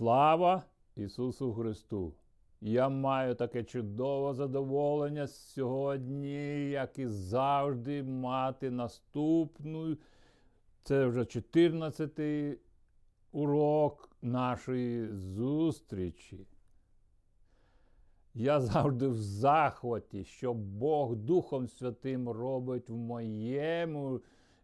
Слава 0.00 0.62
Ісусу 0.96 1.52
Христу! 1.52 2.14
Я 2.60 2.88
маю 2.88 3.34
таке 3.34 3.64
чудове 3.64 4.34
задоволення 4.34 5.26
сьогодні, 5.26 6.70
як 6.70 6.98
і 6.98 7.06
завжди, 7.06 8.02
мати 8.02 8.70
наступну. 8.70 9.96
Це 10.82 11.06
вже 11.06 11.20
14-й 11.20 12.58
урок 13.32 14.10
нашої 14.22 15.08
зустрічі. 15.12 16.46
Я 18.34 18.60
завжди 18.60 19.08
в 19.08 19.14
захваті, 19.14 20.24
що 20.24 20.54
Бог 20.54 21.16
Духом 21.16 21.68
Святим 21.68 22.28
робить 22.28 22.88
в 22.88 22.96
моєму 22.96 24.20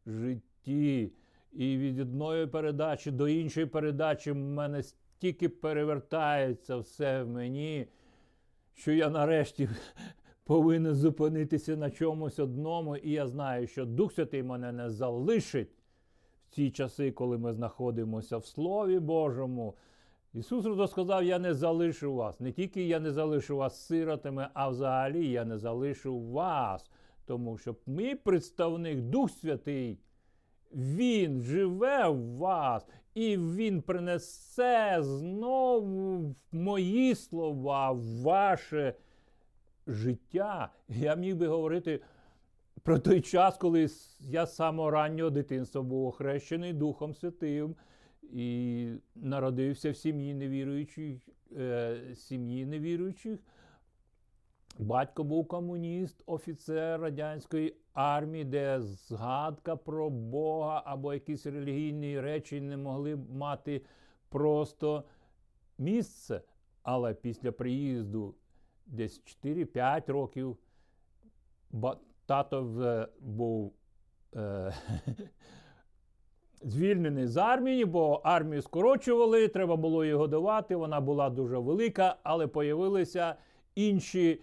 житті. 0.07 1.12
І 1.53 1.77
від 1.77 2.00
одної 2.00 2.46
передачі 2.46 3.11
до 3.11 3.29
іншої 3.29 3.67
передачі 3.67 4.31
в 4.32 4.37
мене 4.37 4.82
стільки 5.16 5.48
перевертається 5.48 6.76
все 6.76 7.22
в 7.22 7.29
мені, 7.29 7.86
що 8.75 8.93
я 8.93 9.11
нарешті 9.11 9.68
повинен 10.44 10.94
зупинитися 10.94 11.76
на 11.76 11.90
чомусь 11.90 12.39
одному. 12.39 12.96
І 12.96 13.11
я 13.11 13.26
знаю, 13.26 13.66
що 13.66 13.84
Дух 13.84 14.12
Святий 14.12 14.42
мене 14.42 14.72
не 14.72 14.90
залишить 14.90 15.70
в 16.44 16.54
ці 16.54 16.70
часи, 16.70 17.12
коли 17.12 17.39
ми 17.39 17.52
знаходимося 17.52 18.39
в 18.39 18.46
Слові 18.46 18.98
Божому. 18.98 19.75
Ісус 20.34 20.90
сказав, 20.90 21.25
я 21.25 21.39
не 21.39 21.54
залишу 21.54 22.14
вас. 22.14 22.40
Не 22.40 22.53
тільки 22.53 22.86
я 22.86 23.00
не 23.00 23.11
залишу 23.11 23.56
вас 23.56 23.86
сиротами, 23.86 24.48
а 24.54 24.68
взагалі 24.68 25.30
я 25.30 25.44
не 25.44 25.58
залишу 25.58 26.20
вас. 26.20 26.90
Тому 27.25 27.58
що 27.58 27.76
мій 27.86 28.14
представник, 28.14 29.00
Дух 29.00 29.30
Святий, 29.30 29.98
Він 30.72 31.42
живе 31.42 32.08
в 32.08 32.36
вас, 32.36 32.86
і 33.16 33.36
Він 33.36 33.83
принесе 33.83 34.98
знову 35.00 36.34
мої 36.53 37.14
слова 37.14 37.92
в 37.92 38.23
ваше 38.23 38.95
життя. 39.86 40.73
Я 40.89 41.14
міг 41.14 41.36
би 41.36 41.47
говорити 41.47 42.00
про 42.83 42.98
той 42.98 43.20
час, 43.20 43.56
коли 43.56 43.89
я 44.20 44.47
з 44.47 44.61
раннього 44.61 45.31
дитинства 45.31 45.83
був 45.83 46.06
охрещений 46.06 46.73
Духом 46.73 47.14
Святим 47.14 47.75
і 48.23 48.89
народився 49.14 49.91
в 49.91 49.97
сім'ї 49.97 50.34
невіруючих, 50.34 51.20
е, 51.56 51.97
сім'ї 52.14 52.67
невіруючих. 52.67 53.41
Батько 54.79 55.25
був 55.25 55.49
комуніст, 55.49 56.23
офіцер 56.27 57.01
радянської 57.01 57.77
армії, 57.95 58.45
де 58.45 58.81
згадка 58.81 59.77
про 59.77 60.11
Бога 60.11 60.83
або 60.87 61.15
якісь 61.15 61.47
релігійні 61.47 62.21
речі 62.21 62.61
не 62.61 62.77
могли 62.77 63.17
мати 63.17 63.83
просто 64.29 65.05
місце. 65.79 66.43
Але 66.83 67.15
після 67.15 67.53
приїзду 67.53 68.35
десь 68.87 69.23
4-5 69.45 70.13
років 70.13 70.57
тато 72.27 73.09
був 73.21 73.73
е, 74.37 74.75
звільнений 76.63 77.27
з 77.27 77.37
армії, 77.37 77.85
бо 77.85 78.21
армію 78.25 78.63
скорочували, 78.63 79.49
треба 79.49 79.77
було 79.77 80.05
її 80.05 80.17
годувати. 80.17 80.77
Вона 80.77 81.01
була 81.01 81.31
дуже 81.31 81.59
велика, 81.59 82.17
але 82.23 82.47
появилися 82.47 83.35
інші 83.75 84.41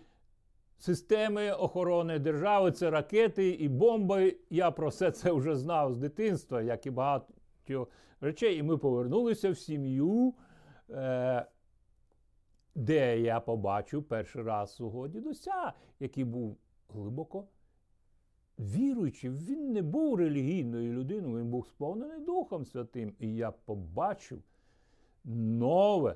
системи 0.83 1.51
охорони 1.51 2.19
держави, 2.19 2.71
це 2.71 2.89
ракети 2.89 3.49
і 3.49 3.67
бомби. 3.69 4.37
Я 4.49 4.71
про 4.71 4.87
все 4.87 5.11
це 5.11 5.31
вже 5.31 5.55
знав 5.55 5.93
з 5.93 5.97
дитинства, 5.97 6.61
як 6.61 6.85
і 6.85 6.91
багато 6.91 7.33
речей. 8.21 8.57
І 8.57 8.63
ми 8.63 8.77
повернулися 8.77 9.51
в 9.51 9.57
сім'ю, 9.57 10.33
е, 10.89 11.45
де 12.75 13.19
я 13.19 13.39
побачив 13.39 14.03
перший 14.03 14.43
раз 14.43 14.75
свого 14.75 15.07
дідуся, 15.07 15.73
який 15.99 16.23
був 16.23 16.57
глибоко 16.89 17.47
віруючий, 18.59 19.29
він 19.29 19.71
не 19.71 19.81
був 19.81 20.15
релігійною 20.15 20.93
людиною, 20.93 21.43
він 21.43 21.51
був 21.51 21.67
сповнений 21.67 22.19
Духом 22.19 22.65
Святим. 22.65 23.13
І 23.19 23.35
я 23.35 23.51
побачив 23.51 24.43
нове. 25.23 26.15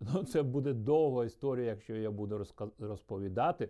Ну, 0.00 0.24
Це 0.24 0.42
буде 0.42 0.72
довга 0.72 1.24
історія, 1.24 1.66
якщо 1.66 1.96
я 1.96 2.10
буду 2.10 2.46
розповідати. 2.78 3.68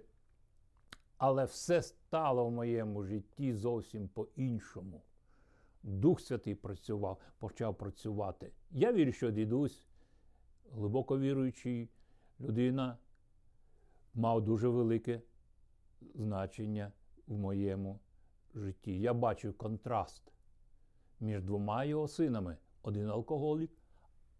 Але 1.18 1.44
все 1.44 1.82
стало 1.82 2.46
в 2.46 2.50
моєму 2.50 3.02
житті 3.02 3.54
зовсім 3.54 4.08
по-іншому. 4.08 5.02
Дух 5.82 6.20
Святий 6.20 6.54
працював, 6.54 7.20
почав 7.38 7.78
працювати. 7.78 8.52
Я 8.70 8.92
вірю, 8.92 9.12
що 9.12 9.30
дідусь, 9.30 9.86
глибоко 10.72 11.18
віруючий 11.18 11.88
людина, 12.40 12.98
мав 14.14 14.44
дуже 14.44 14.68
велике 14.68 15.20
значення 16.14 16.92
в 17.26 17.38
моєму 17.38 18.00
житті. 18.54 19.00
Я 19.00 19.14
бачу 19.14 19.52
контраст 19.52 20.32
між 21.20 21.42
двома 21.42 21.84
його 21.84 22.08
синами: 22.08 22.56
один 22.82 23.08
алкоголік, 23.08 23.70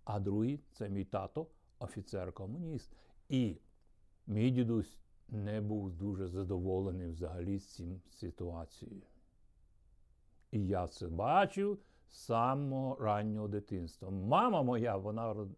а 0.04 0.20
другий 0.20 0.60
це 0.72 0.88
мій 0.88 1.04
тато, 1.04 1.46
офіцер-комуніст. 1.80 2.90
І 3.28 3.56
мій 4.26 4.50
дідусь 4.50 4.98
не 5.28 5.60
був 5.60 5.90
дуже 5.90 6.28
задоволений 6.28 7.08
взагалі 7.08 7.58
з 7.58 7.74
цим 7.74 8.00
ситуацією. 8.10 9.02
І 10.50 10.66
я 10.66 10.86
це 10.86 11.08
бачив 11.08 11.78
з 12.08 12.18
самого 12.18 12.96
раннього 13.00 13.48
дитинства. 13.48 14.10
Мама 14.10 14.62
моя, 14.62 14.96
вона 14.96 15.48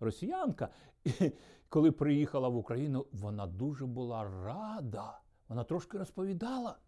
росіянка, 0.00 0.68
і 1.04 1.32
коли 1.68 1.92
приїхала 1.92 2.48
в 2.48 2.56
Україну, 2.56 3.06
вона 3.12 3.46
дуже 3.46 3.86
була 3.86 4.24
рада. 4.44 5.20
Вона 5.48 5.64
трошки 5.64 5.98
розповідала 5.98 6.78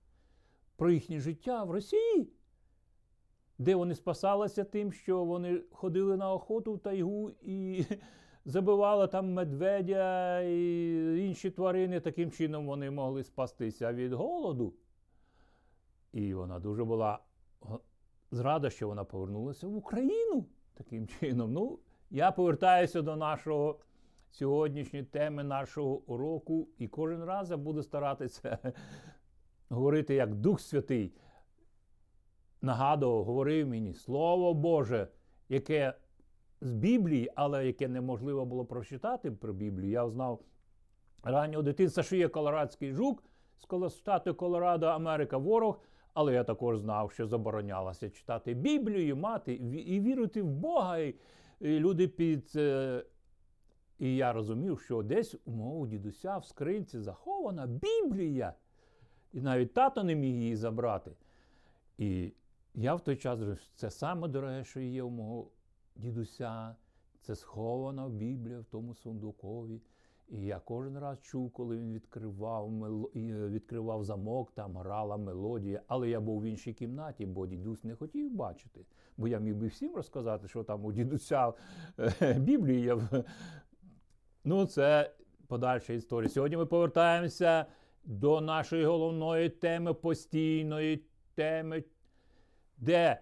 про 0.77 0.91
їхнє 0.91 1.21
життя 1.21 1.65
в 1.65 1.71
Росії, 1.71 2.33
де 3.59 3.75
вони 3.75 3.95
спасалися 3.95 4.65
тим, 4.65 4.93
що 4.93 5.25
вони 5.25 5.63
ходили 5.73 6.17
на 6.17 6.33
охоту 6.33 6.75
в 6.75 6.79
тайгу 6.79 7.31
і 7.43 7.85
забивали 8.45 9.09
там 9.09 9.33
медведя 9.33 10.41
і 10.41 11.27
інші 11.27 11.51
тварини. 11.51 12.01
Таким 12.01 12.31
чином 12.31 12.67
вони 12.67 12.91
могли 12.91 13.25
спастися 13.25 13.93
від 13.93 14.13
голоду. 14.13 14.75
І 16.13 16.35
вона 16.35 16.59
дуже 16.59 16.85
була 16.85 17.19
зрада, 18.31 18.71
що 18.71 18.89
вона 18.89 19.05
повернулася 19.05 19.67
в 19.67 19.77
Україну 19.77 20.45
таким 20.75 21.09
чином. 21.09 21.53
Ну, 21.53 21.79
я 22.11 22.33
повертаюся 22.33 23.03
до 23.03 23.17
нашого 23.17 23.79
сьогоднішньої 24.31 25.05
теми, 25.05 25.45
нашого 25.45 26.03
уроку, 26.07 26.69
і 26.79 26.89
кожен 26.89 27.25
раз 27.25 27.51
я 27.51 27.57
буду 27.57 27.83
старатися 27.83 28.59
говорити, 29.69 30.15
як 30.15 30.35
Дух 30.35 30.61
Святий 30.61 31.13
нагадував, 32.63 33.25
говорив 33.25 33.69
мені 33.69 33.95
Слово 33.95 34.55
Боже, 34.55 35.09
яке 35.49 35.95
з 36.61 36.73
Біблії, 36.73 37.31
але 37.35 37.67
яке 37.67 37.89
неможливо 37.89 38.45
було 38.45 38.65
прочитати 38.65 39.31
про 39.31 39.53
Біблію. 39.53 39.91
Я 39.91 40.09
знав 40.09 40.41
раннього 41.23 41.63
дитинства, 41.63 42.03
що 42.03 42.17
є 42.17 42.29
Колорадський 42.29 42.93
жук 42.93 43.25
з 43.89 43.97
штату 43.97 44.35
Колорадо, 44.35 44.87
Америка, 44.87 45.37
ворог. 45.37 45.81
Але 46.15 46.35
я 46.35 46.45
також 46.45 46.79
знав, 46.79 47.13
що 47.13 47.27
заборонялося 47.27 48.11
читати 48.11 48.55
Біблію, 48.55 49.17
мати 49.17 49.55
і 49.55 50.01
вірити 50.01 50.43
в 50.43 50.51
Бога. 50.51 50.99
І, 50.99 51.15
люди 51.61 52.09
під. 52.09 52.53
Е, 52.57 53.05
і 53.99 54.17
я 54.17 54.33
розумів, 54.33 54.81
що 54.81 55.03
десь 55.03 55.37
у 55.45 55.51
мого 55.51 55.87
дідуся 55.87 56.39
в 56.39 56.45
скринці 56.45 56.99
захована 56.99 57.67
Біблія. 57.67 58.55
І 59.33 59.41
навіть 59.41 59.75
тато 59.75 60.05
не 60.05 60.15
міг 60.15 60.35
її 60.35 60.57
забрати. 60.57 61.13
І 61.99 62.33
я 62.75 62.95
в 62.95 63.01
той 63.01 63.17
час 63.17 63.41
це 63.75 63.91
саме 63.91 64.29
дороге, 64.29 64.65
що 64.65 64.81
є 64.81 65.03
у 65.03 65.11
мого 65.11 65.51
дідуся, 65.97 66.77
це 67.21 67.37
схована 67.37 68.09
Біблія 68.09 68.61
в 68.61 68.65
тому 68.65 68.95
сундукові. 68.95 69.81
І 70.29 70.41
я 70.41 70.61
кожен 70.65 70.99
раз 70.99 71.21
чув, 71.23 71.51
коли 71.51 71.79
він 71.79 71.93
відкривав 71.93 72.71
відкривав 73.51 74.05
замок, 74.05 74.53
там 74.53 74.77
грала 74.77 75.17
мелодія. 75.17 75.83
Але 75.87 76.09
я 76.09 76.21
був 76.21 76.41
в 76.41 76.45
іншій 76.45 76.73
кімнаті, 76.73 77.27
бо 77.27 77.47
дідусь 77.47 77.85
не 77.85 77.95
хотів 77.95 78.35
бачити. 78.35 78.81
Бо 79.17 79.29
я 79.29 79.39
міг 79.39 79.57
би 79.57 79.67
всім 79.67 79.97
розказати, 79.97 80.49
що 80.49 80.65
там 80.65 80.85
у 80.85 80.93
дідуся 80.93 81.53
е, 81.99 82.35
Біблія. 82.39 83.25
Ну, 84.45 84.67
це 84.67 85.15
подальша 85.47 85.93
історія. 85.93 86.29
Сьогодні 86.29 86.57
ми 86.57 86.67
повертаємося 86.67 87.67
до 88.05 88.41
нашої 88.41 88.85
головної 88.85 89.49
теми, 89.49 89.95
постійної 89.95 91.05
теми, 91.35 91.85
де 92.77 93.21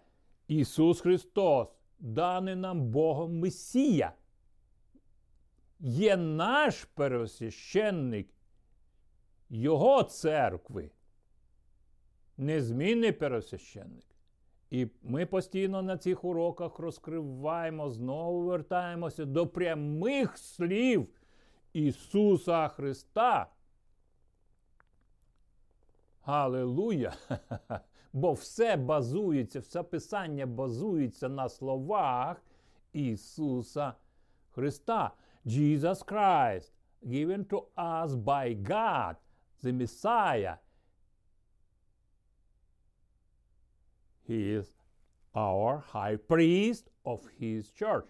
Ісус 0.49 1.00
Христос, 1.00 1.69
даний 1.99 2.55
нам 2.55 2.87
Богом 2.87 3.39
Месія, 3.39 4.12
є 5.81 6.17
наш 6.17 6.85
первосвященник 6.85 8.29
Його 9.50 10.03
церкви, 10.03 10.91
незмінний 12.37 13.12
первосвященник. 13.12 14.05
І 14.71 14.87
ми 15.03 15.27
постійно 15.27 15.83
на 15.83 15.97
цих 15.97 16.25
уроках 16.25 16.79
розкриваємо, 16.79 17.91
знову 17.91 18.43
вертаємося 18.43 19.25
до 19.25 19.47
прямих 19.47 20.39
слів 20.39 21.09
Ісуса 21.73 22.69
Христа. 22.69 23.47
Галилуя! 26.23 27.12
Бо 28.13 28.33
все 28.33 28.77
базується, 28.77 29.61
все 29.61 29.83
Писання 29.83 30.47
базується 30.47 31.29
на 31.29 31.49
словах 31.49 32.43
Ісуса 32.93 33.93
Христа. 34.51 35.11
Jesus 35.47 36.05
Christ, 36.05 36.73
given 37.03 37.45
to 37.45 37.63
us 37.77 38.15
by 38.15 38.55
God, 38.55 39.17
the 39.63 39.73
Messiah. 39.73 40.57
He 44.29 44.53
is 44.59 44.67
our 45.35 45.79
high 45.79 46.17
priest 46.17 46.91
of 47.05 47.21
His 47.41 47.73
church. 47.73 48.09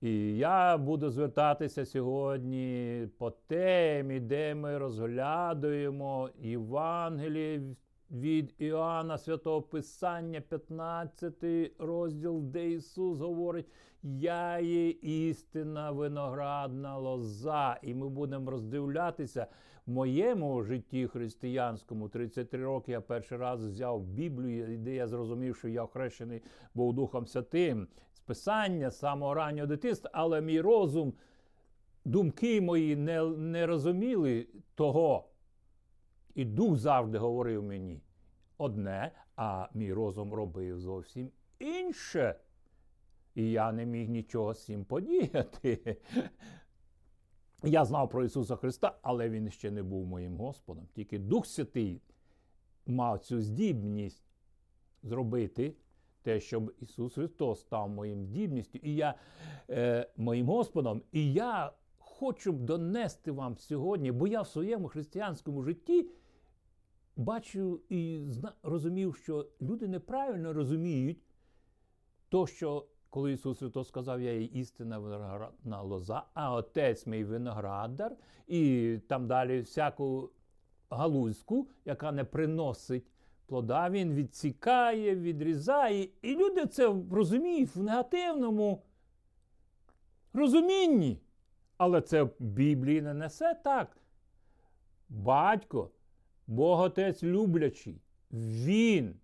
І 0.00 0.36
я 0.36 0.76
буду 0.76 1.10
звертатися 1.10 1.86
сьогодні 1.86 3.08
по 3.18 3.30
темі, 3.30 4.20
де 4.20 4.54
ми 4.54 4.78
розглядуємо 4.78 6.30
Євангеліє 6.38 7.62
від 8.10 8.54
Іоанна 8.58 9.18
Святого 9.18 9.62
Писання, 9.62 10.40
15 10.40 11.34
розділ, 11.78 12.42
де 12.42 12.70
Ісус 12.70 13.18
говорить: 13.20 13.66
Я 14.02 14.58
є 14.58 14.88
істина 14.88 15.90
виноградна 15.90 16.96
лоза. 16.96 17.78
І 17.82 17.94
ми 17.94 18.08
будемо 18.08 18.50
роздивлятися 18.50 19.46
в 19.86 19.90
моєму 19.90 20.62
житті 20.62 21.06
християнському. 21.06 22.08
33 22.08 22.64
роки 22.64 22.92
я 22.92 23.00
перший 23.00 23.38
раз 23.38 23.66
взяв 23.66 24.02
Біблію, 24.02 24.78
де 24.78 24.94
я 24.94 25.06
зрозумів, 25.06 25.56
що 25.56 25.68
я 25.68 25.84
охрещений 25.84 26.42
був 26.74 26.94
Духом 26.94 27.26
Святим. 27.26 27.88
З 28.12 28.20
Писання 28.20 28.90
самого 28.90 29.34
раннього 29.34 29.66
дитинства, 29.66 30.10
але 30.14 30.40
мій 30.40 30.60
розум, 30.60 31.12
думки 32.04 32.60
мої 32.60 32.96
не, 32.96 33.24
не 33.24 33.66
розуміли 33.66 34.46
того. 34.74 35.27
І 36.38 36.44
дух 36.44 36.76
завжди 36.76 37.18
говорив 37.18 37.62
мені 37.62 38.00
одне, 38.58 39.12
а 39.36 39.68
мій 39.74 39.92
розум 39.92 40.34
робив 40.34 40.80
зовсім 40.80 41.30
інше. 41.58 42.34
І 43.34 43.50
я 43.50 43.72
не 43.72 43.86
міг 43.86 44.08
нічого 44.08 44.54
з 44.54 44.64
цим 44.64 44.84
подіяти. 44.84 45.96
Я 47.62 47.84
знав 47.84 48.10
про 48.10 48.24
Ісуса 48.24 48.56
Христа, 48.56 48.98
але 49.02 49.28
Він 49.28 49.50
ще 49.50 49.70
не 49.70 49.82
був 49.82 50.06
моїм 50.06 50.36
Господом. 50.36 50.88
Тільки 50.94 51.18
Дух 51.18 51.46
Святий 51.46 52.02
мав 52.86 53.18
цю 53.18 53.40
здібність 53.40 54.24
зробити 55.02 55.74
те, 56.22 56.40
щоб 56.40 56.74
Ісус 56.80 57.14
Христос 57.14 57.60
став 57.60 57.88
моїм 57.88 58.24
здібністю, 58.24 58.78
і 58.82 58.94
я 58.94 59.14
е, 59.70 60.10
моїм 60.16 60.46
Господом. 60.46 61.02
І 61.12 61.32
я 61.32 61.72
хочу 61.98 62.52
донести 62.52 63.32
вам 63.32 63.58
сьогодні, 63.58 64.12
бо 64.12 64.26
я 64.26 64.42
в 64.42 64.48
своєму 64.48 64.88
християнському 64.88 65.62
житті 65.62 66.08
бачу 67.18 67.80
і 67.88 68.20
розумів, 68.62 69.16
що 69.16 69.46
люди 69.62 69.88
неправильно 69.88 70.52
розуміють 70.52 71.18
то, 72.28 72.46
що 72.46 72.86
коли 73.10 73.32
Ісус 73.32 73.58
Христос 73.58 73.88
сказав, 73.88 74.20
я 74.20 74.32
є 74.32 74.44
істина 74.44 74.98
виноградна 74.98 75.82
лоза, 75.82 76.22
а 76.34 76.52
отець 76.52 77.06
мій 77.06 77.24
виноградар, 77.24 78.16
і 78.46 78.98
там 79.08 79.26
далі 79.26 79.60
всяку 79.60 80.30
галузьку, 80.90 81.68
яка 81.84 82.12
не 82.12 82.24
приносить 82.24 83.10
плода, 83.46 83.90
він 83.90 84.14
відсікає, 84.14 85.16
відрізає. 85.16 86.08
І 86.22 86.36
люди 86.36 86.66
це 86.66 86.94
розуміють 87.10 87.76
в 87.76 87.82
негативному 87.82 88.82
розумінні. 90.32 91.20
Але 91.76 92.00
це 92.00 92.22
в 92.22 92.32
Біблії 92.38 93.02
не 93.02 93.14
несе 93.14 93.54
так. 93.64 93.96
Батько, 95.08 95.90
Бог 96.48 96.80
Отець 96.80 97.22
люблячий, 97.22 98.00
Він 98.30 99.14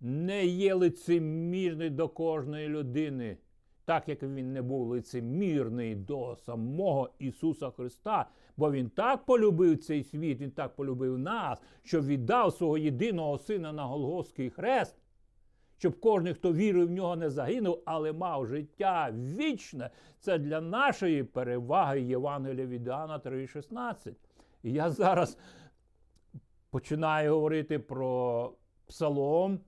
не 0.00 0.46
є 0.46 0.74
лицемірний 0.74 1.90
до 1.90 2.08
кожної 2.08 2.68
людини, 2.68 3.36
так 3.84 4.08
як 4.08 4.22
він 4.22 4.52
не 4.52 4.62
був 4.62 4.86
лицемірний 4.86 5.94
до 5.94 6.36
самого 6.36 7.10
Ісуса 7.18 7.70
Христа. 7.70 8.26
Бо 8.56 8.72
Він 8.72 8.88
так 8.88 9.24
полюбив 9.24 9.78
цей 9.78 10.04
світ, 10.04 10.40
Він 10.40 10.50
так 10.50 10.76
полюбив 10.76 11.18
нас, 11.18 11.62
що 11.82 12.00
віддав 12.00 12.52
свого 12.52 12.78
єдиного 12.78 13.38
сина 13.38 13.72
на 13.72 13.84
Голгофський 13.84 14.50
хрест, 14.50 14.96
щоб 15.78 16.00
кожен, 16.00 16.34
хто 16.34 16.52
вірив 16.52 16.88
в 16.88 16.90
нього, 16.90 17.16
не 17.16 17.30
загинув, 17.30 17.82
але 17.84 18.12
мав 18.12 18.46
життя 18.46 19.14
вічне. 19.38 19.90
Це 20.20 20.38
для 20.38 20.60
нашої 20.60 21.24
переваги 21.24 22.00
Євангелія 22.00 22.66
від 22.66 22.86
Іоанна 22.86 23.18
3,16. 23.18 24.12
І 24.62 24.72
я 24.72 24.90
зараз 24.90 25.38
починаю 26.70 27.34
говорити 27.34 27.78
про 27.78 28.52
псалом 28.86 29.60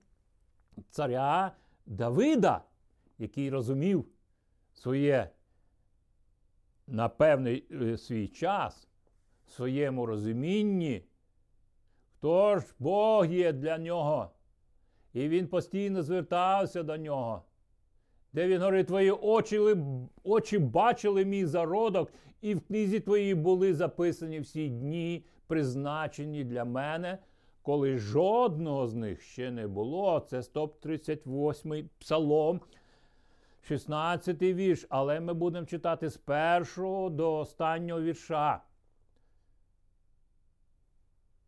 царя 0.89 1.51
Давида, 1.85 2.61
який 3.17 3.49
розумів 3.49 4.05
своє 4.73 5.29
на 6.87 7.09
певний 7.09 7.65
е, 7.71 7.97
свій 7.97 8.27
час, 8.27 8.87
в 9.47 9.51
своєму 9.51 10.05
розумінні, 10.05 11.03
хто 12.17 12.59
ж 12.59 12.65
Бог 12.79 13.25
є 13.25 13.53
для 13.53 13.77
нього. 13.77 14.31
І 15.13 15.29
він 15.29 15.47
постійно 15.47 16.03
звертався 16.03 16.83
до 16.83 16.97
нього. 16.97 17.43
Де 18.33 18.47
він 18.47 18.59
говорить, 18.59 18.87
твої 18.87 19.11
очі 19.11 19.77
очі 20.23 20.59
бачили 20.59 21.25
мій 21.25 21.45
зародок, 21.45 22.11
і 22.41 22.55
в 22.55 22.61
книзі 22.61 22.99
твоїй 22.99 23.35
були 23.35 23.73
записані 23.73 24.39
всі 24.39 24.69
дні, 24.69 25.25
призначені 25.47 26.43
для 26.43 26.65
мене, 26.65 27.17
коли 27.61 27.97
жодного 27.97 28.87
з 28.87 28.93
них 28.93 29.21
ще 29.21 29.51
не 29.51 29.67
було. 29.67 30.19
Це 30.19 30.43
138 30.43 31.89
псалом, 31.99 32.61
16 33.61 34.41
вірш. 34.41 34.85
Але 34.89 35.19
ми 35.19 35.33
будемо 35.33 35.65
читати 35.65 36.09
з 36.09 36.17
першого 36.17 37.09
до 37.09 37.37
останнього 37.37 38.01
вірша. 38.01 38.61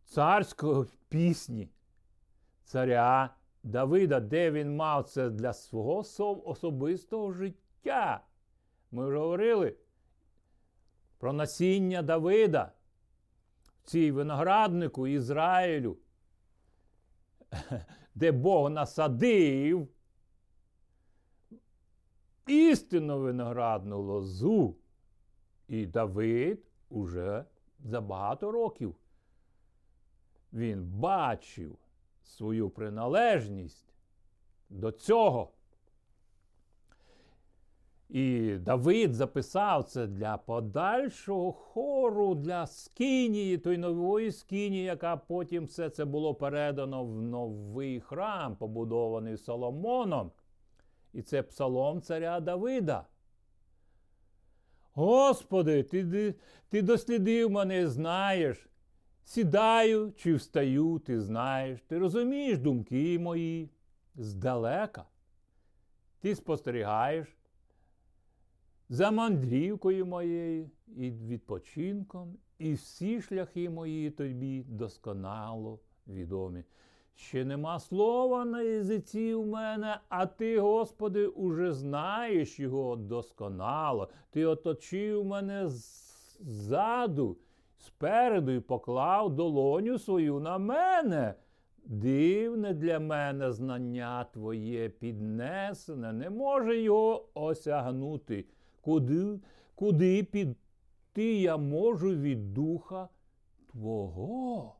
Царської 0.05 0.85
пісні 1.09 1.69
царя 2.63 3.35
Давида, 3.63 4.19
де 4.19 4.51
він 4.51 4.75
мав 4.75 5.03
це 5.03 5.29
для 5.29 5.53
свого 5.53 6.03
особистого 6.45 7.31
життя. 7.31 8.23
Ми 8.91 9.07
вже 9.07 9.17
говорили 9.17 9.75
про 11.17 11.33
насіння 11.33 12.01
Давида 12.01 12.71
цій 13.85 14.11
винограднику 14.11 15.07
Ізраїлю, 15.07 15.97
де 18.15 18.31
Бог 18.31 18.69
насадив 18.69 19.87
істинну 22.47 23.19
виноградну 23.19 24.01
лозу. 24.01 24.75
І 25.67 25.85
Давид 25.85 26.63
уже 26.89 27.45
за 27.79 28.01
багато 28.01 28.51
років 28.51 28.95
він 30.53 30.85
бачив 30.85 31.77
свою 32.23 32.69
приналежність 32.69 33.93
до 34.69 34.91
цього. 34.91 35.51
І 38.09 38.55
Давид 38.57 39.13
записав 39.13 39.83
це 39.83 40.07
для 40.07 40.37
подальшого 40.37 41.51
хору, 41.51 42.35
для 42.35 42.67
скинії, 42.67 43.57
той 43.57 43.77
нової 43.77 44.31
скинії, 44.31 44.83
яка 44.83 45.17
потім 45.17 45.65
все 45.65 45.89
це 45.89 46.05
було 46.05 46.35
передано 46.35 47.05
в 47.05 47.21
новий 47.21 47.99
храм, 47.99 48.55
побудований 48.55 49.37
Соломоном. 49.37 50.31
І 51.13 51.21
це 51.21 51.43
псалом 51.43 52.01
царя 52.01 52.39
Давида. 52.39 53.05
Господи, 54.93 55.83
ти 55.83 56.35
ти 56.69 56.81
дослідив 56.81 57.51
мене, 57.51 57.87
знаєш. 57.87 58.69
Сідаю 59.23 60.13
чи 60.17 60.33
встаю, 60.33 60.99
ти 60.99 61.21
знаєш, 61.21 61.79
ти 61.87 61.97
розумієш 61.97 62.57
думки 62.57 63.19
мої 63.19 63.69
здалека. 64.15 65.05
Ти 66.19 66.35
спостерігаєш 66.35 67.27
за 68.89 69.11
мандрівкою 69.11 70.05
моєю 70.05 70.69
і 70.97 71.11
відпочинком, 71.11 72.37
і 72.57 72.73
всі 72.73 73.21
шляхи 73.21 73.69
мої 73.69 74.11
тобі 74.11 74.63
досконало 74.67 75.79
відомі. 76.07 76.63
Ще 77.15 77.45
нема 77.45 77.79
слова 77.79 78.45
на 78.45 78.61
язиці 78.61 79.33
у 79.33 79.45
мене, 79.45 79.97
а 80.09 80.25
ти, 80.25 80.59
Господи, 80.59 81.27
уже 81.27 81.73
знаєш 81.73 82.59
його 82.59 82.95
досконало. 82.95 84.09
Ти 84.29 84.45
оточив 84.45 85.25
мене 85.25 85.67
ззаду, 86.39 87.37
спереду 87.77 88.51
і 88.51 88.59
поклав 88.59 89.35
долоню 89.35 89.99
свою 89.99 90.39
на 90.39 90.57
мене. 90.57 91.33
Дивне 91.85 92.73
для 92.73 92.99
мене 92.99 93.51
знання 93.51 94.25
твоє 94.33 94.89
піднесене, 94.89 96.13
не 96.13 96.29
може 96.29 96.81
його 96.81 97.29
осягнути. 97.33 98.45
Куди, 98.85 99.39
куди 99.75 100.23
піти 100.23 101.35
я 101.41 101.57
можу 101.57 102.15
від 102.15 102.53
духа 102.53 103.09
Твого? 103.71 104.75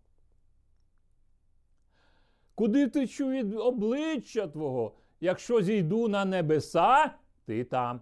Куди 2.56 2.88
течу 2.88 3.30
від 3.30 3.54
обличчя 3.54 4.48
Твого? 4.48 4.96
Якщо 5.20 5.62
зійду 5.62 6.08
на 6.08 6.26
небеса, 6.26 7.12
ти 7.46 7.64
там. 7.64 8.02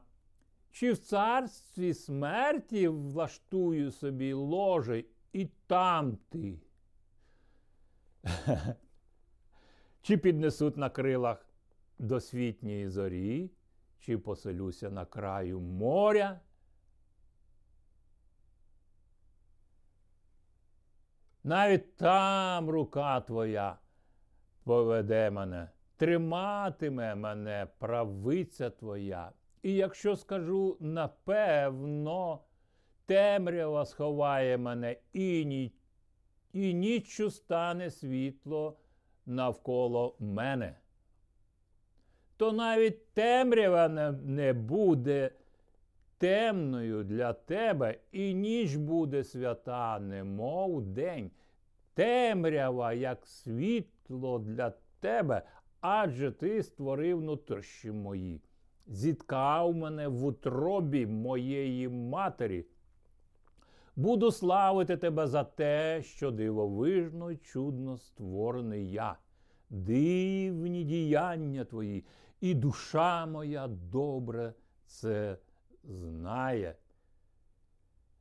Чи 0.72 0.92
в 0.92 0.98
царстві 0.98 1.94
смерті 1.94 2.88
влаштую 2.88 3.92
собі 3.92 4.34
ложе 4.34 5.04
і 5.34 5.48
там 5.68 6.18
ти? 6.30 6.60
Чи 10.02 10.18
піднесуть 10.18 10.78
на 10.78 10.90
крилах 10.90 11.50
досвітньої 12.00 12.90
зорі, 12.90 13.52
чи 14.06 14.18
поселюся 14.18 14.90
на 14.90 15.06
краю 15.06 15.60
моря? 15.60 16.40
Навіть 21.44 21.96
там 21.98 22.70
рука 22.70 23.22
твоя 23.22 23.78
поведе 24.64 25.32
мене, 25.32 25.70
триматиме 25.98 27.16
мене 27.16 27.68
правиця 27.80 28.70
твоя. 28.70 29.32
І 29.62 29.74
якщо 29.74 30.16
скажу 30.16 30.78
напевно, 30.80 32.44
темрява 33.06 33.86
сховає 33.86 34.58
мене 34.58 34.98
і, 35.14 35.46
ні, 35.46 35.74
і 36.54 36.74
ніччю 36.74 37.32
стане 37.32 37.90
світло 37.90 38.78
навколо 39.26 40.16
мене, 40.20 40.76
то 42.44 42.52
навіть 42.52 43.14
темрява 43.14 44.14
не, 44.24 44.54
буде 44.54 45.32
темною 46.18 47.04
для 47.04 47.34
тебе, 47.34 47.98
і 48.12 48.34
ніч 48.34 48.76
буде 48.76 49.24
свята, 49.24 50.00
немов 50.00 50.82
день. 50.82 51.32
Темрява, 51.94 52.94
як 52.94 53.28
світло 53.28 54.40
для 54.40 54.74
тебе, 55.00 55.42
адже 55.82 56.32
ти 56.32 56.64
створив 56.64 57.22
нутрощі 57.22 57.92
мої, 57.92 58.42
зіткав 58.88 59.76
мене 59.76 60.08
в 60.08 60.26
утробі 60.26 61.06
моєї 61.06 61.90
матері. 61.90 62.66
Буду 63.96 64.32
славити 64.32 64.98
тебе 64.98 65.28
за 65.28 65.44
те, 65.44 66.02
що 66.04 66.32
дивовижно 66.32 67.32
й 67.32 67.38
чудно 67.38 67.98
створений 67.98 68.92
я, 68.92 69.16
дивні 69.70 70.84
діяння 70.84 71.66
твої, 71.66 72.04
і 72.44 72.54
душа 72.54 73.26
моя 73.26 73.68
добре 73.68 74.54
це 74.86 75.38
знає. 75.84 76.76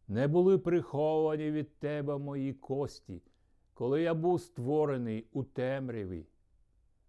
Не 0.09 0.29
були 0.29 0.59
приховані 0.59 1.50
від 1.50 1.79
тебе 1.79 2.19
мої 2.19 2.52
кості, 2.52 3.23
коли 3.75 4.02
я 4.02 4.14
був 4.14 4.41
створений 4.41 5.26
у 5.33 5.45
темряві, 5.45 6.26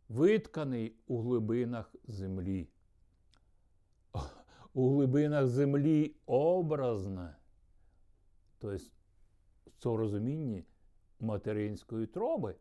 витканий 0.10 0.96
у 1.08 1.22
глибинах 1.22 1.96
землі. 2.08 2.68
У 4.74 4.90
глибинах 4.90 5.48
землі 5.48 6.16
образне, 6.26 7.36
тобто 8.60 8.86
в 9.68 9.78
цьому 9.78 9.98
розумінні 9.98 10.64
материнської 11.20 12.08
троби. 12.08 12.56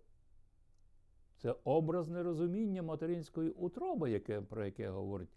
Це 1.43 1.55
образне 1.65 2.23
розуміння 2.23 2.83
материнської 2.83 3.51
утроби, 3.51 4.11
яке, 4.11 4.41
про 4.41 4.65
яке 4.65 4.89
говорить 4.89 5.29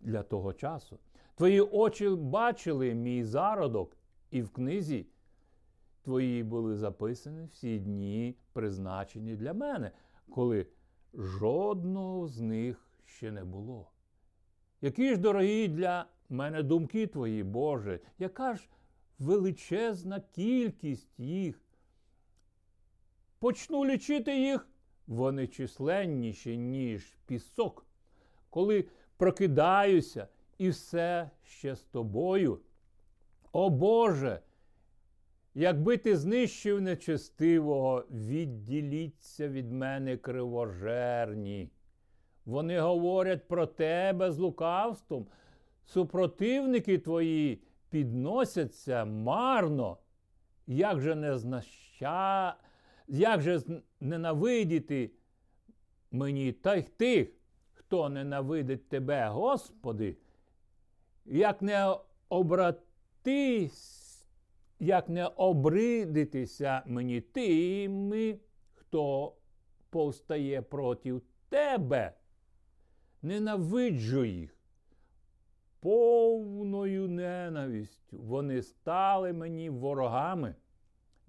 для 0.00 0.22
того 0.22 0.52
часу. 0.52 0.98
Твої 1.34 1.60
очі 1.60 2.08
бачили 2.08 2.94
мій 2.94 3.24
зародок, 3.24 3.96
і 4.30 4.42
в 4.42 4.50
книзі 4.50 5.06
твої 6.02 6.42
були 6.42 6.76
записані 6.76 7.44
всі 7.44 7.78
дні, 7.78 8.36
призначені 8.52 9.36
для 9.36 9.54
мене, 9.54 9.90
коли 10.30 10.66
жодного 11.14 12.26
з 12.28 12.40
них 12.40 12.88
ще 13.04 13.32
не 13.32 13.44
було. 13.44 13.90
Які 14.80 15.14
ж 15.14 15.20
дорогі 15.20 15.68
для 15.68 16.06
мене 16.28 16.62
думки 16.62 17.06
твої, 17.06 17.42
Боже, 17.42 18.00
яка 18.18 18.54
ж 18.54 18.68
величезна 19.18 20.20
кількість 20.20 21.18
їх. 21.20 21.63
Почну 23.44 23.84
лічити 23.84 24.38
їх, 24.40 24.68
вони 25.06 25.46
численніші, 25.46 26.58
ніж 26.58 27.18
пісок. 27.26 27.86
Коли 28.50 28.84
прокидаюся 29.16 30.28
і 30.58 30.68
все 30.68 31.30
ще 31.42 31.76
з 31.76 31.80
тобою. 31.80 32.60
О 33.52 33.70
Боже, 33.70 34.40
якби 35.54 35.96
ти 35.96 36.16
знищив 36.16 36.80
нечестивого, 36.80 38.04
відділіться 38.10 39.48
від 39.48 39.72
мене 39.72 40.16
кривожерні. 40.16 41.70
Вони 42.44 42.80
говорять 42.80 43.48
про 43.48 43.66
тебе 43.66 44.32
з 44.32 44.38
лукавством, 44.38 45.26
супротивники 45.84 46.98
твої 46.98 47.62
підносяться 47.90 49.04
марно. 49.04 49.98
Як 50.66 51.00
же 51.00 51.14
не 51.14 51.38
знаща... 51.38 52.56
як 53.08 53.42
же 53.42 53.62
ненавидіти 54.00 55.10
мені 56.10 56.52
та 56.52 56.74
й 56.74 56.82
тих, 56.82 57.28
хто 57.74 58.08
ненавидить 58.08 58.88
тебе, 58.88 59.28
Господи, 59.28 60.16
як 61.24 61.62
не 61.62 61.96
обратись, 62.28 64.24
як 64.78 65.08
не 65.08 65.26
обридитися 65.26 66.82
мені 66.86 67.20
тими, 67.20 68.38
хто 68.74 69.34
повстає 69.90 70.62
проти 70.62 71.20
тебе. 71.48 72.12
Ненавиджу 73.22 74.24
їх. 74.24 74.56
Повною 75.80 77.08
ненавистю 77.08 78.18
вони 78.18 78.62
стали 78.62 79.32
мені 79.32 79.70
ворогами. 79.70 80.54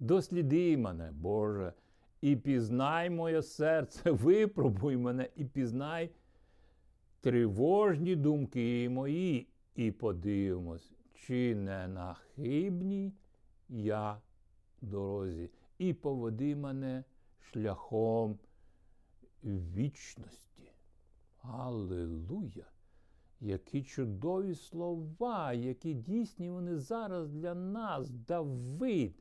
Досліди 0.00 0.76
мене, 0.76 1.12
Боже, 1.12 1.72
і 2.20 2.36
пізнай 2.36 3.10
моє 3.10 3.42
серце, 3.42 4.10
випробуй 4.10 4.96
мене 4.96 5.28
і 5.36 5.44
пізнай 5.44 6.10
тривожні 7.20 8.16
думки 8.16 8.88
мої, 8.88 9.48
і 9.74 9.90
подивимось, 9.90 10.92
чи 11.14 11.54
не 11.54 11.88
на 11.88 12.14
хибній 12.14 13.12
я 13.68 14.20
дорозі, 14.80 15.50
і 15.78 15.94
поведи 15.94 16.56
мене 16.56 17.04
шляхом 17.40 18.38
вічності. 19.44 20.72
Аллилуйя! 21.42 22.66
Які 23.40 23.82
чудові 23.82 24.54
слова, 24.54 25.52
які 25.52 25.94
дійсні 25.94 26.50
вони 26.50 26.78
зараз 26.78 27.28
для 27.28 27.54
нас, 27.54 28.10
Давид 28.10 29.14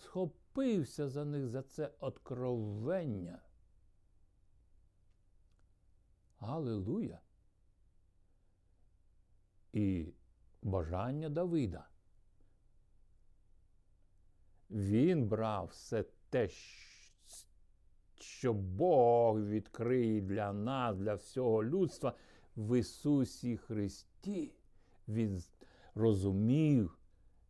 схопився 0.00 1.08
за 1.08 1.24
них 1.24 1.48
за 1.48 1.62
це 1.62 1.90
откровення. 2.00 3.42
Аллилуйя! 6.38 7.20
І 9.72 10.12
бажання 10.62 11.28
Давида. 11.28 11.88
Він 14.70 15.28
брав 15.28 15.66
все 15.66 16.04
те, 16.30 16.48
що 18.20 18.52
Бог 18.52 19.40
відкриє 19.40 20.20
для 20.20 20.52
нас, 20.52 20.96
для 20.96 21.14
всього 21.14 21.64
людства 21.64 22.14
в 22.56 22.78
Ісусі 22.78 23.56
Христі. 23.56 24.54
Він 25.08 25.42
розумів 25.94 26.98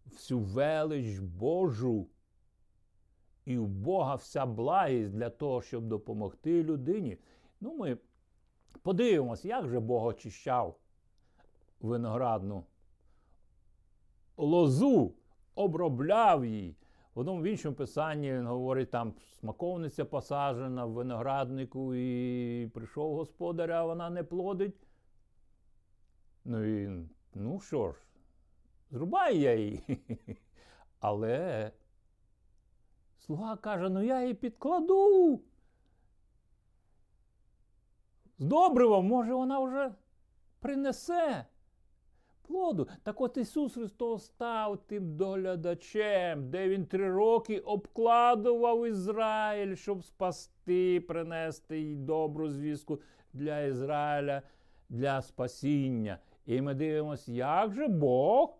всю 0.06 0.40
велич 0.40 1.18
Божу. 1.18 2.08
І 3.50 3.58
у 3.58 3.66
Бога 3.66 4.14
вся 4.14 4.46
благість 4.46 5.10
для 5.12 5.30
того, 5.30 5.62
щоб 5.62 5.88
допомогти 5.88 6.62
людині. 6.62 7.18
Ну, 7.60 7.76
ми 7.76 7.98
подивимось, 8.82 9.44
як 9.44 9.68
же 9.68 9.80
Бог 9.80 10.04
очищав 10.04 10.76
виноградну 11.80 12.64
лозу, 14.36 15.14
обробляв 15.54 16.44
її. 16.44 16.76
В 17.14 17.18
одному 17.18 17.42
в 17.42 17.44
іншому 17.44 17.74
писанні 17.74 18.32
він 18.32 18.46
говорить, 18.46 18.90
там 18.90 19.14
смаковниця 19.40 20.04
посаджена 20.04 20.84
в 20.84 20.90
винограднику, 20.90 21.94
і 21.94 22.70
прийшов 22.74 23.14
господар, 23.14 23.72
а 23.72 23.84
вона 23.84 24.10
не 24.10 24.24
плодить. 24.24 24.86
Ну 26.44 26.64
і 26.64 27.06
ну 27.34 27.60
що 27.60 27.92
ж, 27.92 27.98
зрубай 28.90 29.40
я 29.40 29.54
її. 29.54 29.80
Але 31.00 31.70
слуга 33.20 33.56
каже: 33.56 33.88
ну 33.88 34.02
я 34.02 34.22
її 34.22 34.34
підкладу 34.34 35.40
з 38.38 38.44
добривом, 38.44 39.06
може, 39.06 39.34
вона 39.34 39.60
вже 39.60 39.92
принесе 40.60 41.46
плоду. 42.42 42.88
Так 43.02 43.20
от 43.20 43.36
Ісус 43.36 43.74
Христос 43.74 44.24
став 44.24 44.78
тим 44.86 45.16
доглядачем, 45.16 46.50
де 46.50 46.68
Він 46.68 46.86
три 46.86 47.10
роки 47.10 47.58
обкладував 47.58 48.86
Ізраїль, 48.86 49.74
щоб 49.74 50.04
спасти, 50.04 51.00
принести 51.00 51.80
їй 51.80 51.96
добру 51.96 52.50
звістку 52.50 53.00
для 53.32 53.60
Ізраїля, 53.60 54.42
для 54.88 55.22
спасіння. 55.22 56.18
І 56.46 56.60
ми 56.60 56.74
дивимося, 56.74 57.32
як 57.32 57.74
же 57.74 57.88
Бог 57.88 58.58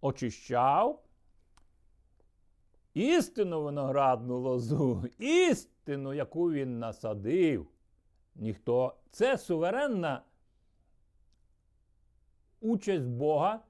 очищав 0.00 1.02
істинну 2.94 3.62
виноградну 3.62 4.38
лозу, 4.38 5.04
істину, 5.18 6.14
яку 6.14 6.52
він 6.52 6.78
насадив. 6.78 7.66
Ніхто. 8.34 8.94
Це 9.10 9.38
суверенна 9.38 10.22
участь 12.60 13.06
Бога 13.06 13.60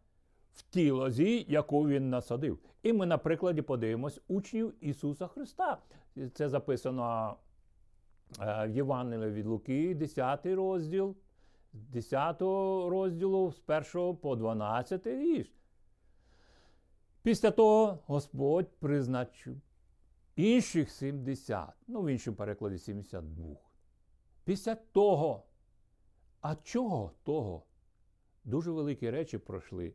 в 0.53 0.63
тій 0.63 0.91
лозі, 0.91 1.47
яку 1.49 1.89
він 1.89 2.11
насадив. 2.11 2.59
І 2.83 2.93
ми, 2.93 3.07
на 3.07 3.19
прикладі, 3.19 3.63
подивимось 3.63 4.21
учнів 4.29 4.75
Ісуса 4.81 5.27
Христа. 5.27 5.79
Це 6.35 6.49
записано 6.49 7.37
е, 8.41 8.67
в 8.67 8.71
Євангелії 8.71 9.31
від 9.31 9.47
Луки, 9.47 9.95
10 9.95 10.47
розділ, 10.47 11.17
10 11.73 12.41
розділу 12.91 13.53
з 13.53 13.63
1 13.95 14.17
по 14.17 14.37
12 14.37 15.07
вірш. 15.07 15.60
Після 17.23 17.51
того 17.51 17.99
Господь 18.07 18.69
призначив 18.79 19.61
інших 20.37 20.91
70, 20.91 21.69
ну 21.87 22.03
в 22.03 22.13
іншому 22.13 22.37
перекладі 22.37 22.79
72. 22.79 23.57
Після 24.45 24.75
того, 24.75 25.43
а 26.41 26.57
чого 26.57 27.13
того? 27.23 27.63
Дуже 28.45 28.71
великі 28.71 29.11
речі 29.11 29.39
пройшли 29.39 29.95